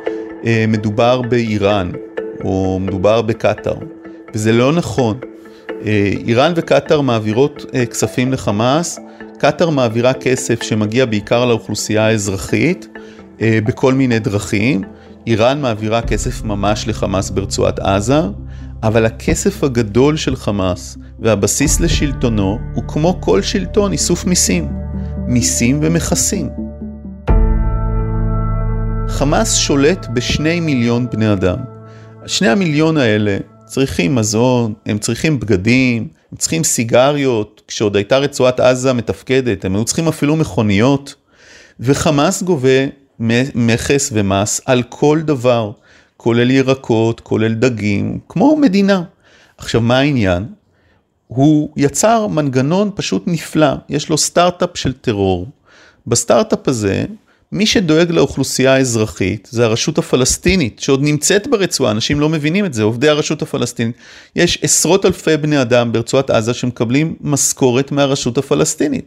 מדובר 0.67 1.21
באיראן, 1.21 1.91
או 2.43 2.79
מדובר 2.81 3.21
בקטאר, 3.21 3.75
וזה 4.33 4.51
לא 4.51 4.73
נכון. 4.73 5.19
איראן 6.25 6.53
וקטאר 6.55 7.01
מעבירות 7.01 7.65
כספים 7.89 8.33
לחמאס, 8.33 8.99
קטאר 9.39 9.69
מעבירה 9.69 10.13
כסף 10.13 10.63
שמגיע 10.63 11.05
בעיקר 11.05 11.45
לאוכלוסייה 11.45 12.07
האזרחית 12.07 12.87
בכל 13.41 13.93
מיני 13.93 14.19
דרכים, 14.19 14.81
איראן 15.27 15.61
מעבירה 15.61 16.01
כסף 16.01 16.43
ממש 16.43 16.87
לחמאס 16.87 17.29
ברצועת 17.29 17.79
עזה, 17.79 18.21
אבל 18.83 19.05
הכסף 19.05 19.63
הגדול 19.63 20.17
של 20.17 20.35
חמאס 20.35 20.97
והבסיס 21.19 21.79
לשלטונו 21.79 22.59
הוא 22.73 22.83
כמו 22.87 23.21
כל 23.21 23.41
שלטון 23.41 23.91
איסוף 23.91 24.25
מיסים, 24.25 24.69
מיסים 25.27 25.79
ומכסים. 25.83 26.49
חמאס 29.07 29.55
שולט 29.55 30.07
בשני 30.13 30.59
מיליון 30.59 31.07
בני 31.09 31.33
אדם. 31.33 31.57
שני 32.25 32.47
המיליון 32.47 32.97
האלה 32.97 33.37
צריכים 33.65 34.15
מזון, 34.15 34.73
הם 34.85 34.97
צריכים 34.97 35.39
בגדים, 35.39 36.07
הם 36.31 36.37
צריכים 36.37 36.63
סיגריות, 36.63 37.61
כשעוד 37.67 37.95
הייתה 37.95 38.17
רצועת 38.17 38.59
עזה 38.59 38.93
מתפקדת, 38.93 39.65
הם 39.65 39.75
היו 39.75 39.85
צריכים 39.85 40.07
אפילו 40.07 40.35
מכוניות, 40.35 41.15
וחמאס 41.79 42.43
גובה 42.43 43.06
מכס 43.19 44.09
ומס 44.13 44.61
על 44.65 44.83
כל 44.83 45.21
דבר, 45.25 45.71
כולל 46.17 46.51
ירקות, 46.51 47.19
כולל 47.19 47.53
דגים, 47.53 48.19
כמו 48.29 48.57
מדינה. 48.57 49.03
עכשיו, 49.57 49.81
מה 49.81 49.97
העניין? 49.97 50.45
הוא 51.27 51.69
יצר 51.77 52.27
מנגנון 52.27 52.91
פשוט 52.95 53.23
נפלא, 53.27 53.73
יש 53.89 54.09
לו 54.09 54.17
סטארט-אפ 54.17 54.69
של 54.73 54.93
טרור. 54.93 55.47
בסטארט-אפ 56.07 56.67
הזה, 56.67 57.05
מי 57.51 57.65
שדואג 57.65 58.11
לאוכלוסייה 58.11 58.73
האזרחית 58.73 59.47
זה 59.51 59.65
הרשות 59.65 59.97
הפלסטינית, 59.97 60.79
שעוד 60.79 61.03
נמצאת 61.03 61.47
ברצועה, 61.47 61.91
אנשים 61.91 62.19
לא 62.19 62.29
מבינים 62.29 62.65
את 62.65 62.73
זה, 62.73 62.83
עובדי 62.83 63.09
הרשות 63.09 63.41
הפלסטינית. 63.41 63.95
יש 64.35 64.59
עשרות 64.61 65.05
אלפי 65.05 65.37
בני 65.37 65.61
אדם 65.61 65.91
ברצועת 65.91 66.29
עזה 66.29 66.53
שמקבלים 66.53 67.15
משכורת 67.21 67.91
מהרשות 67.91 68.37
הפלסטינית. 68.37 69.05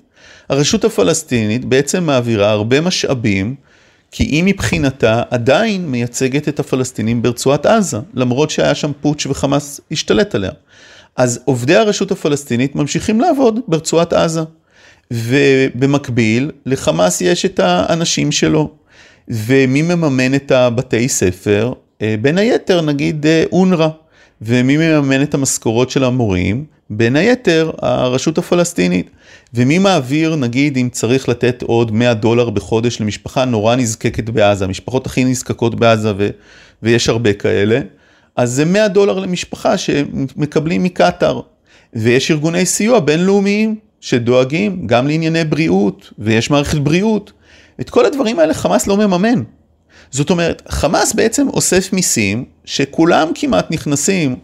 הרשות 0.49 0.85
הפלסטינית 0.85 1.65
בעצם 1.65 2.05
מעבירה 2.05 2.51
הרבה 2.51 2.81
משאבים 2.81 3.55
כי 4.13 4.25
היא 4.25 4.45
מבחינתה 4.45 5.23
עדיין 5.31 5.87
מייצגת 5.91 6.49
את 6.49 6.61
הפלסטינים 6.61 7.23
ברצועת 7.23 7.67
עזה, 7.67 7.99
למרות 8.15 8.51
שהיה 8.51 8.75
שם 8.75 8.93
פוטש 9.01 9.27
וחמאס 9.27 9.81
השתלט 9.91 10.35
עליה. 10.35 10.51
אז 11.17 11.41
עובדי 11.45 11.77
הרשות 11.77 12.11
הפלסטינית 12.11 12.75
ממשיכים 12.75 13.21
לעבוד 13.21 13.61
ברצועת 13.69 14.13
עזה. 14.13 14.41
ובמקביל, 15.11 16.51
לחמאס 16.67 17.21
יש 17.21 17.45
את 17.45 17.61
האנשים 17.61 18.33
שלו. 18.33 18.71
ומי 19.29 19.83
מממן 19.83 20.35
את 20.35 20.51
הבתי 20.51 21.09
ספר? 21.09 21.73
אה, 22.03 22.15
בין 22.23 22.39
היתר, 22.39 22.81
נגיד 22.81 23.27
אה, 23.27 23.45
אונר"א. 23.53 23.89
ומי 24.43 24.77
מממן 24.77 25.23
את 25.23 25.35
המשכורות 25.35 25.91
של 25.91 26.05
המורים? 26.05 26.65
בין 26.91 27.17
היתר, 27.17 27.71
הרשות 27.83 28.39
הפלסטינית. 28.39 29.11
ומי 29.55 29.79
מעביר, 29.79 30.37
נגיד, 30.37 30.77
אם 30.77 30.89
צריך 30.93 31.29
לתת 31.29 31.63
עוד 31.63 31.93
100 31.93 32.15
דולר 32.15 32.51
בחודש 32.51 33.01
למשפחה 33.01 33.45
נורא 33.45 33.77
נזקקת 33.77 34.31
בעזה, 34.31 34.65
המשפחות 34.65 35.07
הכי 35.07 35.25
נזקקות 35.25 35.75
בעזה, 35.75 36.13
ו- 36.19 36.29
ויש 36.83 37.09
הרבה 37.09 37.33
כאלה, 37.33 37.81
אז 38.37 38.51
זה 38.51 38.65
100 38.65 38.89
דולר 38.89 39.19
למשפחה 39.19 39.79
שמקבלים 39.79 40.83
מקטאר. 40.83 41.41
ויש 41.95 42.31
ארגוני 42.31 42.67
סיוע 42.67 43.01
בינלאומיים 43.01 43.77
שדואגים 44.01 44.87
גם 44.87 45.07
לענייני 45.07 45.45
בריאות, 45.45 46.13
ויש 46.19 46.51
מערכת 46.51 46.79
בריאות. 46.79 47.33
את 47.81 47.91
כל 47.91 48.07
הדברים 48.07 48.39
האלה 48.39 48.55
חמאס 48.55 48.87
לא 48.87 48.97
מממן. 48.97 49.43
זאת 50.11 50.31
אומרת, 50.31 50.63
חמאס 50.69 51.15
בעצם 51.15 51.49
אוסף 51.49 51.93
מיסים 51.93 52.45
שכולם 52.65 53.29
כמעט 53.35 53.71
נכנסים 53.71 54.37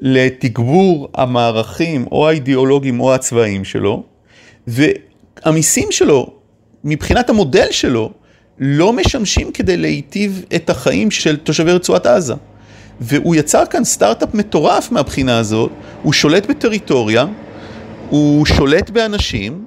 לתגבור 0.00 1.08
המערכים 1.14 2.06
או 2.12 2.28
האידיאולוגיים 2.28 3.00
או 3.00 3.14
הצבאיים 3.14 3.64
שלו, 3.64 4.11
והמיסים 4.66 5.88
שלו, 5.90 6.30
מבחינת 6.84 7.30
המודל 7.30 7.66
שלו, 7.70 8.12
לא 8.58 8.92
משמשים 8.92 9.52
כדי 9.52 9.76
להיטיב 9.76 10.44
את 10.54 10.70
החיים 10.70 11.10
של 11.10 11.36
תושבי 11.36 11.72
רצועת 11.72 12.06
עזה. 12.06 12.34
והוא 13.00 13.34
יצר 13.34 13.66
כאן 13.66 13.84
סטארט-אפ 13.84 14.34
מטורף 14.34 14.92
מהבחינה 14.92 15.38
הזאת, 15.38 15.70
הוא 16.02 16.12
שולט 16.12 16.46
בטריטוריה, 16.46 17.26
הוא 18.10 18.46
שולט 18.46 18.90
באנשים, 18.90 19.64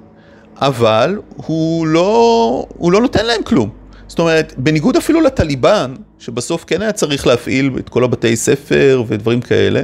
אבל 0.56 1.18
הוא 1.36 1.86
לא, 1.86 2.66
הוא 2.76 2.92
לא 2.92 3.00
נותן 3.00 3.26
להם 3.26 3.42
כלום. 3.42 3.70
זאת 4.08 4.18
אומרת, 4.18 4.54
בניגוד 4.56 4.96
אפילו 4.96 5.20
לטליבן, 5.20 5.94
שבסוף 6.18 6.64
כן 6.66 6.82
היה 6.82 6.92
צריך 6.92 7.26
להפעיל 7.26 7.70
את 7.78 7.88
כל 7.88 8.04
הבתי 8.04 8.36
ספר 8.36 9.02
ודברים 9.06 9.40
כאלה, 9.40 9.82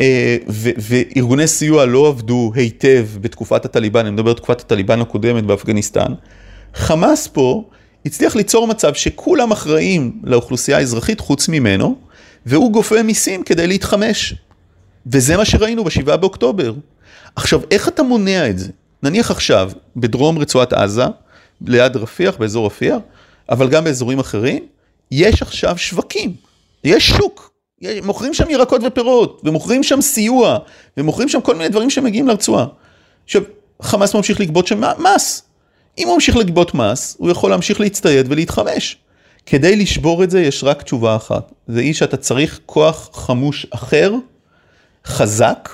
אה, 0.00 0.36
וארגוני 0.48 1.46
סיוע 1.46 1.84
לא 1.84 2.08
עבדו 2.08 2.52
היטב 2.54 3.06
בתקופת 3.20 3.64
הטליבן, 3.64 4.00
אני 4.00 4.10
מדבר 4.10 4.30
על 4.30 4.36
תקופת 4.36 4.60
הטליבן 4.60 5.00
הקודמת 5.00 5.44
באפגניסטן, 5.44 6.12
חמאס 6.74 7.26
פה 7.26 7.64
הצליח 8.06 8.36
ליצור 8.36 8.66
מצב 8.66 8.94
שכולם 8.94 9.50
אחראים 9.50 10.20
לאוכלוסייה 10.24 10.78
האזרחית 10.78 11.20
חוץ 11.20 11.48
ממנו, 11.48 11.96
והוא 12.46 12.72
גופה 12.72 13.02
מיסים 13.02 13.42
כדי 13.42 13.66
להתחמש. 13.66 14.34
וזה 15.06 15.36
מה 15.36 15.44
שראינו 15.44 15.84
בשבעה 15.84 16.16
באוקטובר. 16.16 16.74
עכשיו, 17.36 17.60
איך 17.70 17.88
אתה 17.88 18.02
מונע 18.02 18.48
את 18.50 18.58
זה? 18.58 18.68
נניח 19.02 19.30
עכשיו, 19.30 19.70
בדרום 19.96 20.38
רצועת 20.38 20.72
עזה, 20.72 21.04
ליד 21.66 21.96
רפיח, 21.96 22.36
באזור 22.36 22.66
רפיח, 22.66 22.98
אבל 23.48 23.68
גם 23.68 23.84
באזורים 23.84 24.18
אחרים, 24.18 24.66
יש 25.10 25.42
עכשיו 25.42 25.78
שווקים, 25.78 26.32
יש 26.84 27.08
שוק. 27.08 27.50
מוכרים 28.02 28.34
שם 28.34 28.50
ירקות 28.50 28.80
ופירות, 28.86 29.42
ומוכרים 29.44 29.82
שם 29.82 30.00
סיוע, 30.00 30.58
ומוכרים 30.96 31.28
שם 31.28 31.40
כל 31.40 31.54
מיני 31.54 31.68
דברים 31.68 31.90
שמגיעים 31.90 32.28
לרצועה. 32.28 32.66
עכשיו, 33.24 33.42
חמאס 33.82 34.14
ממשיך 34.14 34.40
לגבות 34.40 34.66
שם 34.66 34.80
מס. 34.98 35.42
אם 35.98 36.06
הוא 36.06 36.14
ממשיך 36.14 36.36
לגבות 36.36 36.74
מס, 36.74 37.16
הוא 37.18 37.30
יכול 37.30 37.50
להמשיך 37.50 37.80
להצטייד 37.80 38.26
ולהתחמש. 38.30 38.96
כדי 39.46 39.76
לשבור 39.76 40.24
את 40.24 40.30
זה 40.30 40.40
יש 40.40 40.64
רק 40.64 40.82
תשובה 40.82 41.16
אחת, 41.16 41.52
זה 41.66 41.80
היא 41.80 41.94
שאתה 41.94 42.16
צריך 42.16 42.60
כוח 42.66 43.10
חמוש 43.12 43.66
אחר, 43.70 44.14
חזק, 45.06 45.68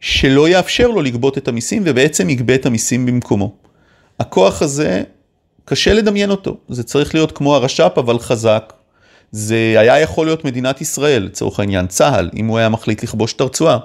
שלא 0.00 0.48
יאפשר 0.48 0.88
לו 0.88 1.02
לגבות 1.02 1.38
את 1.38 1.48
המיסים 1.48 1.82
ובעצם 1.86 2.30
יגבה 2.30 2.54
את 2.54 2.66
המיסים 2.66 3.06
במקומו. 3.06 3.54
הכוח 4.20 4.62
הזה, 4.62 5.02
קשה 5.64 5.92
לדמיין 5.92 6.30
אותו, 6.30 6.56
זה 6.68 6.82
צריך 6.82 7.14
להיות 7.14 7.32
כמו 7.32 7.54
הרש"פ 7.54 7.92
אבל 7.98 8.18
חזק, 8.18 8.72
זה 9.36 9.74
היה 9.76 10.00
יכול 10.00 10.26
להיות 10.26 10.44
מדינת 10.44 10.80
ישראל, 10.80 11.22
לצורך 11.22 11.60
העניין 11.60 11.86
צה"ל, 11.86 12.30
אם 12.36 12.46
הוא 12.46 12.58
היה 12.58 12.68
מחליט 12.68 13.02
לכבוש 13.02 13.32
את 13.32 13.40
הרצועה, 13.40 13.78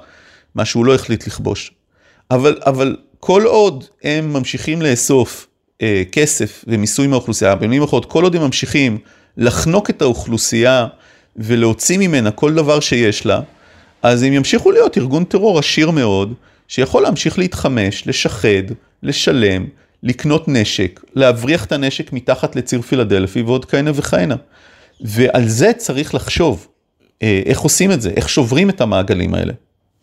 מה 0.55 0.65
שהוא 0.65 0.85
לא 0.85 0.95
החליט 0.95 1.27
לכבוש. 1.27 1.71
אבל, 2.31 2.57
אבל 2.65 2.95
כל 3.19 3.43
עוד 3.45 3.83
הם 4.03 4.33
ממשיכים 4.33 4.81
לאסוף 4.81 5.47
אה, 5.81 6.03
כסף 6.11 6.65
ומיסוי 6.67 7.07
מהאוכלוסייה, 7.07 7.55
במילים 7.55 7.83
אחרות, 7.83 8.05
כל 8.05 8.23
עוד 8.23 8.35
הם 8.35 8.41
ממשיכים 8.41 8.97
לחנוק 9.37 9.89
את 9.89 10.01
האוכלוסייה 10.01 10.87
ולהוציא 11.35 11.97
ממנה 11.97 12.31
כל 12.31 12.53
דבר 12.53 12.79
שיש 12.79 13.25
לה, 13.25 13.41
אז 14.01 14.23
הם 14.23 14.33
ימשיכו 14.33 14.71
להיות 14.71 14.97
ארגון 14.97 15.23
טרור 15.23 15.59
עשיר 15.59 15.91
מאוד, 15.91 16.33
שיכול 16.67 17.03
להמשיך 17.03 17.39
להתחמש, 17.39 18.07
לשחד, 18.07 18.73
לשלם, 19.03 19.65
לקנות 20.03 20.47
נשק, 20.47 20.99
להבריח 21.15 21.65
את 21.65 21.71
הנשק 21.71 22.13
מתחת 22.13 22.55
לציר 22.55 22.81
פילדלפי 22.81 23.41
ועוד 23.41 23.65
כהנה 23.65 23.91
וכהנה. 23.95 24.35
ועל 25.01 25.47
זה 25.47 25.71
צריך 25.77 26.15
לחשוב, 26.15 26.67
אה, 27.23 27.41
איך 27.45 27.59
עושים 27.59 27.91
את 27.91 28.01
זה, 28.01 28.09
איך 28.09 28.29
שוברים 28.29 28.69
את 28.69 28.81
המעגלים 28.81 29.33
האלה. 29.33 29.53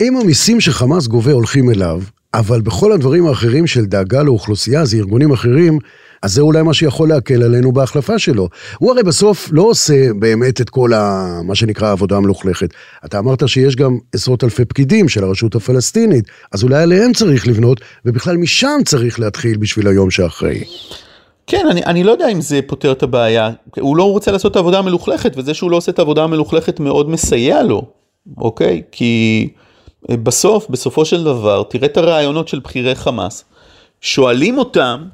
אם 0.00 0.16
המיסים 0.16 0.60
שחמאס 0.60 1.06
גובה 1.06 1.32
הולכים 1.32 1.70
אליו, 1.70 2.02
אבל 2.34 2.60
בכל 2.60 2.92
הדברים 2.92 3.26
האחרים 3.26 3.66
של 3.66 3.84
דאגה 3.84 4.22
לאוכלוסייה, 4.22 4.84
זה 4.84 4.96
ארגונים 4.96 5.32
אחרים, 5.32 5.78
אז 6.22 6.32
זה 6.32 6.40
אולי 6.40 6.62
מה 6.62 6.74
שיכול 6.74 7.08
להקל 7.08 7.42
עלינו 7.42 7.72
בהחלפה 7.72 8.18
שלו. 8.18 8.48
הוא 8.78 8.90
הרי 8.90 9.02
בסוף 9.02 9.48
לא 9.52 9.62
עושה 9.62 10.12
באמת 10.18 10.60
את 10.60 10.70
כל 10.70 10.92
ה... 10.92 11.26
מה 11.44 11.54
שנקרא 11.54 11.92
עבודה 11.92 12.20
מלוכלכת. 12.20 12.68
אתה 13.04 13.18
אמרת 13.18 13.48
שיש 13.48 13.76
גם 13.76 13.98
עשרות 14.14 14.44
אלפי 14.44 14.64
פקידים 14.64 15.08
של 15.08 15.24
הרשות 15.24 15.54
הפלסטינית, 15.54 16.24
אז 16.52 16.62
אולי 16.62 16.82
עליהם 16.82 17.12
צריך 17.12 17.46
לבנות, 17.46 17.80
ובכלל 18.04 18.36
משם 18.36 18.80
צריך 18.84 19.20
להתחיל 19.20 19.56
בשביל 19.56 19.88
היום 19.88 20.10
שאחרי. 20.10 20.64
כן, 21.46 21.66
אני, 21.70 21.84
אני 21.84 22.04
לא 22.04 22.12
יודע 22.12 22.28
אם 22.28 22.40
זה 22.40 22.60
פותר 22.66 22.92
את 22.92 23.02
הבעיה. 23.02 23.50
הוא 23.80 23.96
לא 23.96 24.10
רוצה 24.10 24.32
לעשות 24.32 24.52
את 24.52 24.56
העבודה 24.56 24.78
המלוכלכת, 24.78 25.32
וזה 25.36 25.54
שהוא 25.54 25.70
לא 25.70 25.76
עושה 25.76 25.92
את 25.92 25.98
העבודה 25.98 26.24
המלוכלכת 26.24 26.80
מאוד 26.80 27.10
מסייע 27.10 27.62
לו, 27.62 27.82
אוקיי? 28.38 28.82
כי 28.92 29.48
אה, 30.10 30.16
בסוף, 30.16 30.66
בסופו 30.70 31.04
של 31.04 31.24
דבר, 31.24 31.62
תראה 31.62 31.86
את 31.86 31.96
הרעיונות 31.96 32.48
של 32.48 32.58
בכירי 32.58 32.94
חמאס. 32.94 33.44
שואלים 34.00 34.58
אותם, 34.58 35.04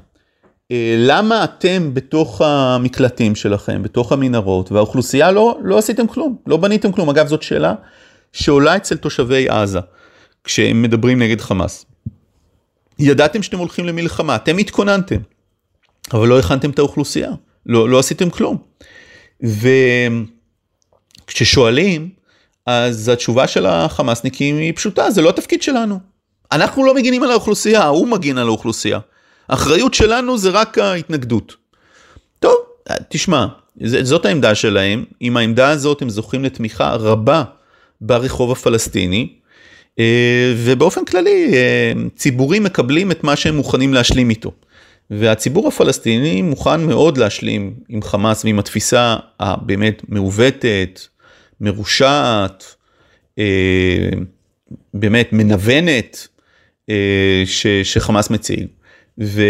אה, 0.71 0.95
למה 0.97 1.43
אתם 1.43 1.93
בתוך 1.93 2.41
המקלטים 2.41 3.35
שלכם, 3.35 3.83
בתוך 3.83 4.11
המנהרות, 4.11 4.71
והאוכלוסייה 4.71 5.31
לא, 5.31 5.57
לא 5.63 5.77
עשיתם 5.77 6.07
כלום, 6.07 6.35
לא 6.47 6.57
בניתם 6.57 6.91
כלום. 6.91 7.09
אגב, 7.09 7.27
זאת 7.27 7.43
שאלה 7.43 7.73
שעולה 8.33 8.75
אצל 8.75 8.97
תושבי 8.97 9.49
עזה, 9.49 9.79
כשהם 10.43 10.81
מדברים 10.81 11.21
נגד 11.21 11.41
חמאס. 11.41 11.85
ידעתם 12.99 13.43
שאתם 13.43 13.57
הולכים 13.57 13.85
למלחמה, 13.85 14.35
אתם 14.35 14.57
התכוננתם, 14.57 15.17
אבל 16.13 16.27
לא 16.27 16.39
הכנתם 16.39 16.69
את 16.69 16.79
האוכלוסייה, 16.79 17.31
לא, 17.65 17.89
לא 17.89 17.99
עשיתם 17.99 18.29
כלום. 18.29 18.57
וכששואלים, 21.25 22.09
אז 22.65 23.09
התשובה 23.09 23.47
של 23.47 23.65
החמאסניקים 23.65 24.57
היא 24.57 24.73
פשוטה, 24.75 25.11
זה 25.11 25.21
לא 25.21 25.29
התפקיד 25.29 25.61
שלנו. 25.61 25.99
אנחנו 26.51 26.85
לא 26.85 26.95
מגינים 26.95 27.23
על 27.23 27.31
האוכלוסייה, 27.31 27.85
הוא 27.85 28.07
מגין 28.07 28.37
על 28.37 28.47
האוכלוסייה. 28.47 28.99
האחריות 29.49 29.93
שלנו 29.93 30.37
זה 30.37 30.49
רק 30.49 30.77
ההתנגדות. 30.77 31.55
טוב, 32.39 32.55
תשמע, 33.09 33.45
זאת 33.81 34.25
העמדה 34.25 34.55
שלהם, 34.55 35.05
עם 35.19 35.37
העמדה 35.37 35.69
הזאת 35.69 36.01
הם 36.01 36.09
זוכים 36.09 36.43
לתמיכה 36.43 36.95
רבה 36.95 37.43
ברחוב 38.01 38.51
הפלסטיני, 38.51 39.33
אה, 39.99 40.53
ובאופן 40.57 41.05
כללי 41.05 41.51
אה, 41.53 41.91
ציבורים 42.15 42.63
מקבלים 42.63 43.11
את 43.11 43.23
מה 43.23 43.35
שהם 43.35 43.55
מוכנים 43.55 43.93
להשלים 43.93 44.29
איתו. 44.29 44.51
והציבור 45.19 45.67
הפלסטיני 45.67 46.41
מוכן 46.41 46.81
מאוד 46.81 47.17
להשלים 47.17 47.73
עם 47.89 48.01
חמאס 48.01 48.45
ועם 48.45 48.59
התפיסה 48.59 49.15
הבאמת 49.39 50.01
מעוותת, 50.09 50.99
מרושעת, 51.61 52.75
אה, 53.39 54.09
באמת 54.93 55.33
מנוונת, 55.33 56.27
ש, 57.45 57.67
שחמאס 57.83 58.29
מציג. 58.29 58.67
ו, 59.21 59.41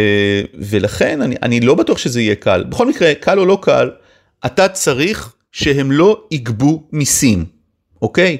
ולכן 0.54 1.22
אני, 1.22 1.36
אני 1.42 1.60
לא 1.60 1.76
בטוח 1.76 1.98
שזה 1.98 2.22
יהיה 2.22 2.36
קל. 2.36 2.64
בכל 2.70 2.88
מקרה, 2.88 3.14
קל 3.14 3.40
או 3.40 3.46
לא 3.46 3.60
קל, 3.62 3.92
אתה 4.46 4.68
צריך 4.68 5.34
שהם 5.52 5.92
לא 5.92 6.24
יגבו 6.32 6.84
מיסים, 6.92 7.46
אוקיי? 8.02 8.38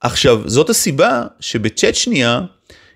עכשיו, 0.00 0.42
זאת 0.46 0.70
הסיבה 0.70 1.22
שבצ'צ'ניה 1.40 2.40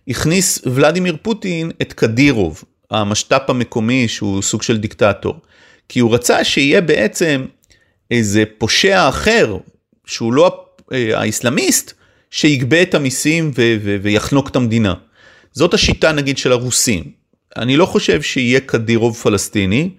הכניס 0.08 0.62
ולדימיר 0.66 1.16
פוטין 1.22 1.70
את 1.82 1.92
קדירוב, 1.92 2.64
המשת"פ 2.90 3.50
המקומי 3.50 4.08
שהוא 4.08 4.42
סוג 4.42 4.62
של 4.62 4.76
דיקטטור. 4.76 5.36
כי 5.88 6.00
הוא 6.00 6.14
רצה 6.14 6.44
שיהיה 6.44 6.80
בעצם 6.80 7.44
איזה 8.10 8.44
פושע 8.58 9.08
אחר, 9.08 9.56
שהוא 10.06 10.32
לא 10.32 10.64
האסלאמיסט, 10.90 11.92
שיגבה 12.30 12.82
את 12.82 12.94
המיסים 12.94 13.50
ויחנוק 14.02 14.48
את 14.48 14.56
המדינה. 14.56 14.94
זאת 15.52 15.74
השיטה 15.74 16.12
נגיד 16.12 16.38
של 16.38 16.52
הרוסים. 16.52 17.04
אני 17.56 17.76
לא 17.76 17.86
חושב 17.86 18.22
שיהיה 18.22 18.60
קדירוב 18.60 19.16
פלסטיני, 19.16 19.90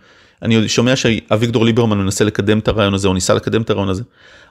אני 0.41 0.69
שומע 0.69 0.95
שאביגדור 0.95 1.65
ליברמן 1.65 1.97
מנסה 1.97 2.23
לקדם 2.23 2.59
את 2.59 2.67
הרעיון 2.67 2.93
הזה, 2.93 3.07
או 3.07 3.13
ניסה 3.13 3.33
לקדם 3.33 3.61
את 3.61 3.69
הרעיון 3.69 3.89
הזה, 3.89 4.03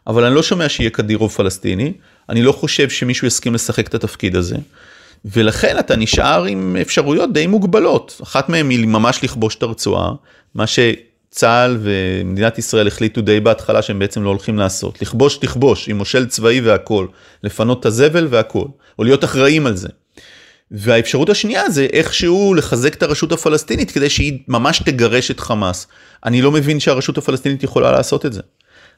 אבל 0.07 0.25
אני 0.25 0.35
לא 0.35 0.43
שומע 0.43 0.69
שיהיה 0.69 0.91
קדירוב 0.91 1.33
פלסטיני, 1.33 1.93
אני 2.29 2.43
לא 2.43 2.53
חושב 2.53 2.91
שמישהו 2.91 3.27
יסכים 3.27 3.55
לשחק 3.55 3.89
את 3.89 3.95
התפקיד 3.95 4.37
הזה, 4.37 4.57
ולכן 5.25 5.79
אתה 5.79 5.97
נשאר 5.97 6.45
עם 6.45 6.77
אפשרויות 6.81 7.33
די 7.33 7.47
מוגבלות, 7.47 8.21
אחת 8.23 8.49
מהן 8.49 8.71
היא 8.71 8.87
ממש 8.87 9.25
לכבוש 9.25 9.55
את 9.55 9.63
הרצועה, 9.63 10.13
מה 10.55 10.65
שצה"ל 10.67 11.79
ומדינת 11.81 12.59
ישראל 12.59 12.87
החליטו 12.87 13.21
די 13.21 13.41
בהתחלה 13.41 13.83
שהם 13.83 13.99
בעצם 13.99 14.23
לא 14.23 14.29
הולכים 14.29 14.59
לעשות, 14.59 15.03
לכבוש 15.03 15.37
תכבוש 15.37 15.89
עם 15.89 15.99
מושל 15.99 16.27
צבאי 16.27 16.61
והכל, 16.61 17.07
לפנות 17.45 17.81
את 17.81 17.87
הזבל 17.87 18.27
והכל, 18.31 18.67
או 18.99 19.05
להיות 19.05 19.25
אחראים 19.25 19.67
על 19.67 19.77
זה. 19.77 19.89
והאפשרות 20.71 21.29
השנייה 21.31 21.71
זה 21.71 21.87
איכשהו 21.93 22.55
לחזק 22.55 22.95
את 22.95 23.03
הרשות 23.03 23.33
הפלסטינית 23.33 23.91
כדי 23.91 24.11
שהיא 24.11 24.39
ממש 24.49 24.79
תגרש 24.79 25.31
את 25.31 25.41
חמאס. 25.41 25.87
אני 26.25 26.43
לא 26.43 26.51
מבין 26.51 26.81
שהרשות 26.81 27.19
הפלסטינית 27.19 27.63
יכולה 27.63 27.93
לעשות 27.93 28.27
את 28.27 28.33
זה. 28.33 28.41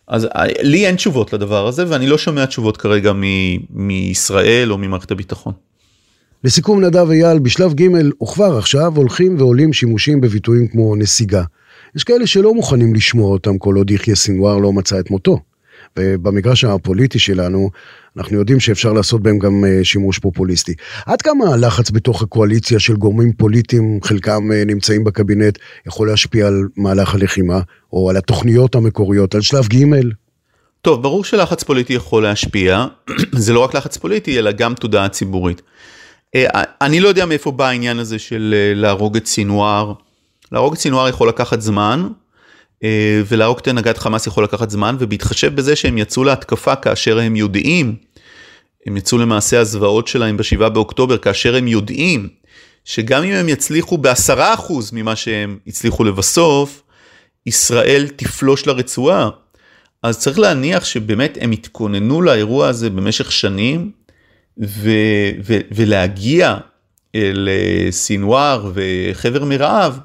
אז 0.09 0.25
אה, 0.25 0.45
לי 0.61 0.87
אין 0.87 0.97
תשובות 0.97 1.33
לדבר 1.33 1.67
הזה 1.67 1.85
ואני 1.89 2.07
לא 2.07 2.19
שומע 2.19 2.47
תשובות 2.47 2.77
כרגע 2.77 3.13
מישראל 3.71 4.73
או 4.73 4.79
ממערכת 4.79 5.11
הביטחון. 5.11 5.53
לסיכום 6.45 6.85
נדב 6.85 7.11
אייל, 7.11 7.39
בשלב 7.39 7.75
ג' 7.75 7.89
וכבר 8.23 8.59
עכשיו 8.59 8.93
הולכים 8.97 9.37
ועולים 9.39 9.73
שימושים 9.73 10.21
בביטויים 10.21 10.69
כמו 10.69 10.97
נסיגה. 10.97 11.43
יש 11.97 12.05
כאלה 12.05 12.27
שלא 12.27 12.55
מוכנים 12.55 12.95
לשמוע 12.95 13.31
אותם 13.31 13.59
כל 13.59 13.75
עוד 13.75 13.91
יחיא 13.91 14.15
סינואר 14.15 14.59
לא 14.59 14.73
מצא 14.73 15.01
את 15.01 15.11
מותו. 15.11 15.39
ובמגרש 15.99 16.65
הפוליטי 16.65 17.19
שלנו, 17.19 17.71
אנחנו 18.17 18.37
יודעים 18.37 18.61
שאפשר 18.61 18.93
לעשות 18.93 19.23
בהם 19.23 19.39
גם 19.39 19.65
אה, 19.65 19.85
שימוש 19.85 20.19
פופוליסטי. 20.19 20.75
עד 21.07 21.23
כמה 21.23 21.45
הלחץ 21.55 21.91
בתוך 21.91 22.23
הקואליציה 22.23 22.79
של 22.79 22.97
גורמים 22.97 23.33
פוליטיים, 23.33 23.99
חלקם 24.03 24.53
אה, 24.53 24.65
נמצאים 24.67 25.05
בקבינט, 25.05 25.59
יכול 25.87 26.09
להשפיע 26.09 26.47
על 26.47 26.69
מהלך 26.77 27.15
הלחימה, 27.15 27.61
או 27.93 28.11
על 28.11 28.17
התוכניות 28.17 28.75
המקוריות, 28.75 29.35
על 29.35 29.41
שלב 29.41 29.67
ג'? 29.67 29.85
טוב, 30.83 31.03
ברור 31.03 31.25
שלחץ 31.25 31.63
פוליטי 31.63 31.93
יכול 31.93 32.23
להשפיע, 32.23 32.87
זה 33.45 33.53
לא 33.53 33.61
רק 33.61 33.75
לחץ 33.75 33.97
פוליטי, 33.97 34.39
אלא 34.39 34.53
גם 34.53 34.75
תודעה 34.75 35.09
ציבורית. 35.09 35.63
אה, 36.35 36.63
אני 36.81 37.01
לא 37.01 37.09
יודע 37.09 37.27
מאיפה 37.27 37.51
בא 37.51 37.67
העניין 37.67 37.99
הזה 37.99 38.19
של 38.19 38.55
להרוג 38.75 39.17
את 39.17 39.27
סינואר. 39.27 39.93
להרוג 40.53 40.73
את 40.73 40.79
סינואר 40.79 41.09
יכול 41.09 41.29
לקחת 41.29 41.61
זמן, 41.61 42.09
אה, 42.85 43.23
ולהרוג 43.29 43.59
את 43.59 43.69
הנהגת 43.69 43.99
חמאס 43.99 44.27
יכול 44.27 44.45
לקחת 44.45 44.71
זמן, 44.71 44.97
ובהתחשב 44.99 45.55
בזה 45.55 45.77
שהם 45.77 45.99
יצאו 45.99 46.25
להתקפה 46.25 46.77
כאשר 46.77 47.19
הם 47.19 47.37
יודעים, 47.37 47.97
הם 48.87 48.97
יצאו 48.97 49.19
למעשה 49.19 49.61
הזוועות 49.61 50.09
שלהם 50.09 50.37
בשבעה 50.37 50.69
באוקטובר, 50.69 51.19
כאשר 51.19 51.57
הם 51.57 51.69
יודעים 51.69 52.29
שגם 52.85 53.23
אם 53.23 53.33
הם 53.33 53.49
יצליחו 53.49 53.99
בעשרה 53.99 54.55
אחוז 54.55 54.93
ממה 54.93 55.17
שהם 55.17 55.59
הצליחו 55.67 56.05
לבסוף, 56.05 56.83
ישראל 57.47 58.09
תפלוש 58.17 58.67
לרצועה. 58.67 59.31
אז 60.03 60.19
צריך 60.19 60.39
להניח 60.39 60.85
שבאמת 60.85 61.39
הם 61.41 61.51
התכוננו 61.51 62.23
לאירוע 62.23 62.69
הזה 62.69 62.91
במשך 62.91 63.33
שנים, 63.33 63.91
ו- 64.59 65.31
ו- 65.45 65.61
ולהגיע 65.75 66.57
לסינואר 67.15 68.71
וחבר 68.75 69.45
מרעב, 69.45 69.99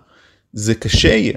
זה 0.53 0.75
קשה 0.75 1.09
יהיה. 1.09 1.33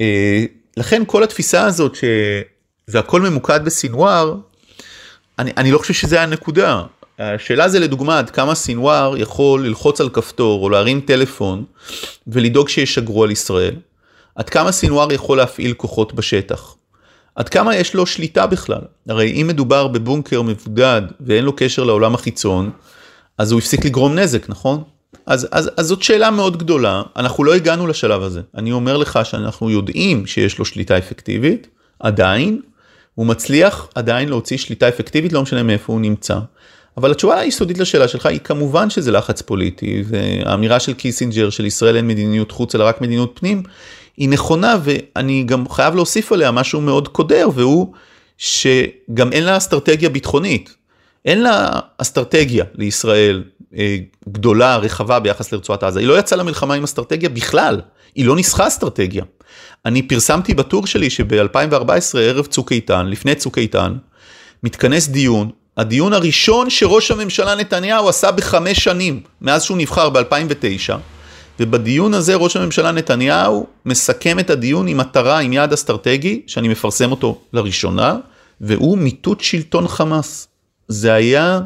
אה, 0.00 0.44
לכן 0.76 1.02
כל 1.06 1.22
התפיסה 1.22 1.64
הזאת 1.64 1.94
שזה 1.94 2.98
הכל 2.98 3.20
ממוקד 3.20 3.64
בסינואר, 3.64 4.36
אני, 5.38 5.52
אני 5.56 5.70
לא 5.70 5.78
חושב 5.78 5.94
שזה 5.94 6.22
הנקודה. 6.22 6.82
השאלה 7.18 7.68
זה 7.68 7.80
לדוגמה 7.80 8.18
עד 8.18 8.30
כמה 8.30 8.54
סינואר 8.54 9.16
יכול 9.16 9.66
ללחוץ 9.66 10.00
על 10.00 10.08
כפתור 10.08 10.64
או 10.64 10.68
להרים 10.68 11.00
טלפון 11.00 11.64
ולדאוג 12.26 12.68
שישגרו 12.68 13.24
על 13.24 13.30
ישראל. 13.30 13.74
עד 14.34 14.50
כמה 14.50 14.72
סינואר 14.72 15.12
יכול 15.12 15.38
להפעיל 15.38 15.72
כוחות 15.74 16.14
בשטח. 16.14 16.76
עד 17.34 17.48
כמה 17.48 17.76
יש 17.76 17.94
לו 17.94 18.06
שליטה 18.06 18.46
בכלל. 18.46 18.80
הרי 19.08 19.32
אם 19.32 19.46
מדובר 19.46 19.88
בבונקר 19.88 20.42
מבודד 20.42 21.02
ואין 21.20 21.44
לו 21.44 21.52
קשר 21.56 21.84
לעולם 21.84 22.14
החיצון, 22.14 22.70
אז 23.38 23.52
הוא 23.52 23.58
הפסיק 23.58 23.84
לגרום 23.84 24.14
נזק, 24.14 24.48
נכון? 24.48 24.82
אז, 25.26 25.48
אז, 25.52 25.70
אז 25.76 25.86
זאת 25.86 26.02
שאלה 26.02 26.30
מאוד 26.30 26.56
גדולה, 26.56 27.02
אנחנו 27.16 27.44
לא 27.44 27.54
הגענו 27.54 27.86
לשלב 27.86 28.22
הזה. 28.22 28.40
אני 28.54 28.72
אומר 28.72 28.96
לך 28.96 29.18
שאנחנו 29.24 29.70
יודעים 29.70 30.26
שיש 30.26 30.58
לו 30.58 30.64
שליטה 30.64 30.98
אפקטיבית, 30.98 31.66
עדיין, 32.00 32.60
הוא 33.14 33.26
מצליח 33.26 33.88
עדיין 33.94 34.28
להוציא 34.28 34.56
שליטה 34.56 34.88
אפקטיבית, 34.88 35.32
לא 35.32 35.42
משנה 35.42 35.62
מאיפה 35.62 35.92
הוא 35.92 36.00
נמצא. 36.00 36.38
אבל 36.96 37.10
התשובה 37.10 37.38
היסודית 37.38 37.78
לשאלה 37.78 38.08
שלך 38.08 38.26
היא 38.26 38.40
כמובן 38.44 38.90
שזה 38.90 39.10
לחץ 39.10 39.42
פוליטי, 39.42 40.04
והאמירה 40.06 40.80
של 40.80 40.94
קיסינג'ר 40.94 41.50
שלישראל 41.50 41.96
אין 41.96 42.06
מדיניות 42.06 42.52
חוץ 42.52 42.74
אלא 42.74 42.84
רק 42.84 43.00
מדיניות 43.00 43.32
פנים, 43.34 43.62
היא 44.16 44.28
נכונה 44.28 44.76
ואני 44.84 45.44
גם 45.44 45.68
חייב 45.68 45.94
להוסיף 45.94 46.32
עליה 46.32 46.50
משהו 46.50 46.80
מאוד 46.80 47.08
קודר, 47.08 47.48
והוא 47.54 47.92
שגם 48.38 49.32
אין 49.32 49.44
לה 49.44 49.56
אסטרטגיה 49.56 50.08
ביטחונית. 50.08 50.74
אין 51.24 51.42
לה 51.42 51.68
אסטרטגיה 51.98 52.64
לישראל 52.74 53.42
אה, 53.76 53.96
גדולה, 54.28 54.76
רחבה 54.76 55.20
ביחס 55.20 55.52
לרצועת 55.52 55.82
עזה. 55.82 56.00
היא 56.00 56.08
לא 56.08 56.18
יצאה 56.18 56.38
למלחמה 56.38 56.74
עם 56.74 56.84
אסטרטגיה 56.84 57.28
בכלל, 57.28 57.80
היא 58.14 58.26
לא 58.26 58.36
ניסחה 58.36 58.66
אסטרטגיה. 58.66 59.24
אני 59.86 60.02
פרסמתי 60.02 60.54
בטור 60.54 60.86
שלי 60.86 61.10
שב-2014, 61.10 62.18
ערב 62.18 62.46
צוק 62.46 62.72
איתן, 62.72 63.06
לפני 63.06 63.34
צוק 63.34 63.58
איתן, 63.58 63.94
מתכנס 64.62 65.08
דיון, 65.08 65.50
הדיון 65.76 66.12
הראשון 66.12 66.70
שראש 66.70 67.10
הממשלה 67.10 67.54
נתניהו 67.54 68.08
עשה 68.08 68.30
בחמש 68.30 68.84
שנים, 68.84 69.20
מאז 69.40 69.62
שהוא 69.62 69.78
נבחר 69.78 70.10
ב-2009, 70.10 70.94
ובדיון 71.60 72.14
הזה 72.14 72.34
ראש 72.34 72.56
הממשלה 72.56 72.92
נתניהו 72.92 73.66
מסכם 73.86 74.38
את 74.38 74.50
הדיון 74.50 74.88
עם 74.88 74.96
מטרה, 74.96 75.38
עם 75.38 75.52
יעד 75.52 75.72
אסטרטגי, 75.72 76.42
שאני 76.46 76.68
מפרסם 76.68 77.10
אותו 77.10 77.40
לראשונה, 77.52 78.16
והוא 78.60 78.98
מיטוט 78.98 79.40
שלטון 79.40 79.88
חמאס. 79.88 80.48
זה 80.88 81.12
היה 81.12 81.60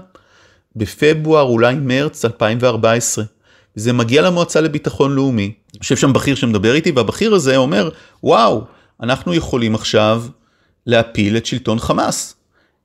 בפברואר, 0.76 1.42
אולי 1.42 1.74
מרץ 1.74 2.24
2014. 2.24 3.24
זה 3.74 3.92
מגיע 3.92 4.22
למועצה 4.22 4.60
לביטחון 4.60 5.14
לאומי, 5.14 5.52
יושב 5.78 5.96
שם 5.96 6.12
בכיר 6.12 6.34
שמדבר 6.34 6.74
איתי, 6.74 6.90
והבכיר 6.90 7.34
הזה 7.34 7.56
אומר, 7.56 7.90
וואו, 8.22 8.64
אנחנו 9.02 9.34
יכולים 9.34 9.74
עכשיו 9.74 10.24
להפיל 10.86 11.36
את 11.36 11.46
שלטון 11.46 11.78
חמאס. 11.78 12.34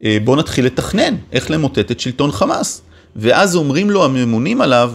אה, 0.04 0.18
בוא 0.24 0.36
נתחיל 0.36 0.66
לתכנן 0.66 1.16
איך 1.32 1.52
למוטט 1.52 1.92
את 1.92 2.00
שלטון 2.00 2.32
חמאס. 2.32 2.82
ואז 3.16 3.56
אומרים 3.56 3.90
לו 3.90 4.06
הממונים 4.06 4.62
עליו, 4.62 4.94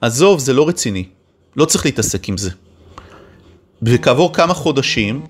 עזוב, 0.00 0.38
זה 0.38 0.52
לא 0.52 0.68
רציני, 0.68 1.04
לא 1.56 1.64
צריך 1.64 1.84
להתעסק 1.84 2.28
עם 2.28 2.36
זה. 2.36 2.50
וכעבור 3.82 4.34
כמה 4.34 4.54
חודשים, 4.54 5.26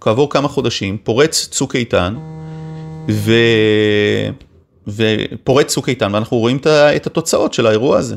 כעבור 0.00 0.30
כמה 0.30 0.48
חודשים, 0.48 0.98
פורץ 0.98 1.48
צוק 1.50 1.76
איתן, 1.76 2.14
ו... 3.10 3.32
ופורץ 4.86 5.66
צוק 5.74 5.88
איתן, 5.88 6.14
ואנחנו 6.14 6.36
רואים 6.38 6.58
את 6.66 7.06
התוצאות 7.06 7.54
של 7.54 7.66
האירוע 7.66 7.98
הזה. 7.98 8.16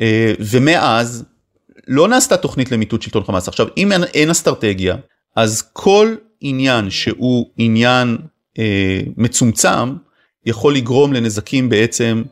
אה, 0.00 0.32
ומאז, 0.40 1.24
לא 1.88 2.08
נעשתה 2.08 2.36
תוכנית 2.36 2.72
למיטוט 2.72 3.02
שלטון 3.02 3.24
חמאס. 3.24 3.48
עכשיו, 3.48 3.66
אם 3.76 3.92
אין, 3.92 4.04
אין 4.04 4.30
אסטרטגיה, 4.30 4.96
אז 5.36 5.62
כל 5.72 6.14
עניין 6.40 6.90
שהוא 6.90 7.50
עניין 7.56 8.18
אה, 8.58 9.00
מצומצם, 9.16 9.94
יכול 10.46 10.74
לגרום 10.74 11.12
לנזקים 11.12 11.68
בעצם 11.68 12.22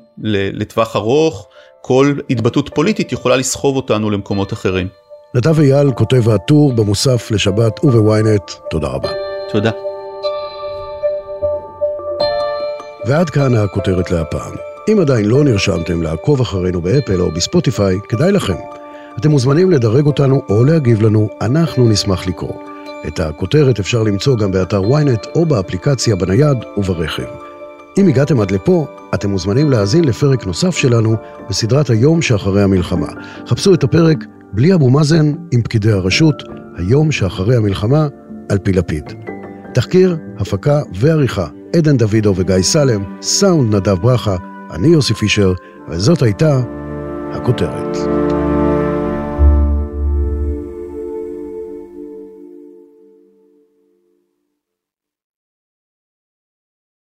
לטווח 0.53 0.97
ארוך, 0.97 1.49
כל 1.85 2.15
התבטאות 2.31 2.71
פוליטית 2.75 3.13
יכולה 3.13 3.37
לסחוב 3.37 3.77
אותנו 3.77 4.11
למקומות 4.11 4.53
אחרים. 4.53 4.89
נדב 5.35 5.61
אייל 5.61 5.93
כותב 5.93 6.29
הטור 6.29 6.73
במוסף 6.73 7.31
לשבת 7.31 7.85
ובוויינט, 7.85 8.51
תודה 8.71 8.89
רבה. 8.89 9.09
תודה. 9.53 9.71
ועד 13.07 13.31
כאן 13.31 13.55
הכותרת 13.55 14.11
להפעם. 14.11 14.53
אם 14.93 15.01
עדיין 15.01 15.25
לא 15.25 15.45
נרשמתם 15.45 16.03
לעקוב 16.03 16.41
אחרינו 16.41 16.81
באפל 16.81 17.21
או 17.21 17.31
בספוטיפיי, 17.31 17.99
כדאי 18.09 18.33
לכם. 18.33 18.57
אתם 19.21 19.31
מוזמנים 19.31 19.71
לדרג 19.71 20.07
אותנו 20.07 20.43
או 20.49 20.65
להגיב 20.65 21.03
לנו, 21.03 21.29
אנחנו 21.41 21.89
נשמח 21.89 22.27
לקרוא. 22.27 22.55
את 23.07 23.21
הכותרת 23.21 23.81
אפשר 23.81 24.03
למצוא 24.03 24.37
גם 24.37 24.51
באתר 24.51 24.81
ynet 24.81 25.29
או 25.35 25.47
באפליקציה 25.47 26.17
בנייד 26.17 26.59
וברכב. 26.77 27.42
אם 27.99 28.09
הגעתם 28.09 28.41
עד 28.41 28.51
לפה, 28.51 28.87
אתם 29.15 29.31
מוזמנים 29.31 29.71
להאזין 29.71 30.05
לפרק 30.05 30.47
נוסף 30.47 30.77
שלנו 30.77 31.17
בסדרת 31.49 31.91
היום 31.91 32.23
שאחרי 32.23 32.63
המלחמה. 32.63 33.07
חפשו 33.47 33.75
את 33.75 33.85
הפרק 33.85 34.25
בלי 34.53 34.75
אבו 34.75 34.91
מאזן 34.91 35.33
עם 35.53 35.63
פקידי 35.63 35.93
הרשות, 35.93 36.43
היום 36.77 37.13
שאחרי 37.13 37.57
המלחמה, 37.57 38.07
על 38.49 38.59
פי 38.59 38.73
לפיד. 38.73 39.05
תחקיר, 39.75 40.17
הפקה 40.39 40.81
ועריכה, 40.95 41.47
עדן 41.77 41.97
דוידו 41.97 42.35
וגיא 42.37 42.63
סלם, 42.63 43.05
סאונד 43.23 43.75
נדב 43.75 43.99
ברכה, 43.99 44.37
אני 44.71 44.89
יוסי 44.89 45.15
פישר, 45.15 45.53
וזאת 45.89 46.23
הייתה 46.23 46.61
הכותרת. 47.33 47.97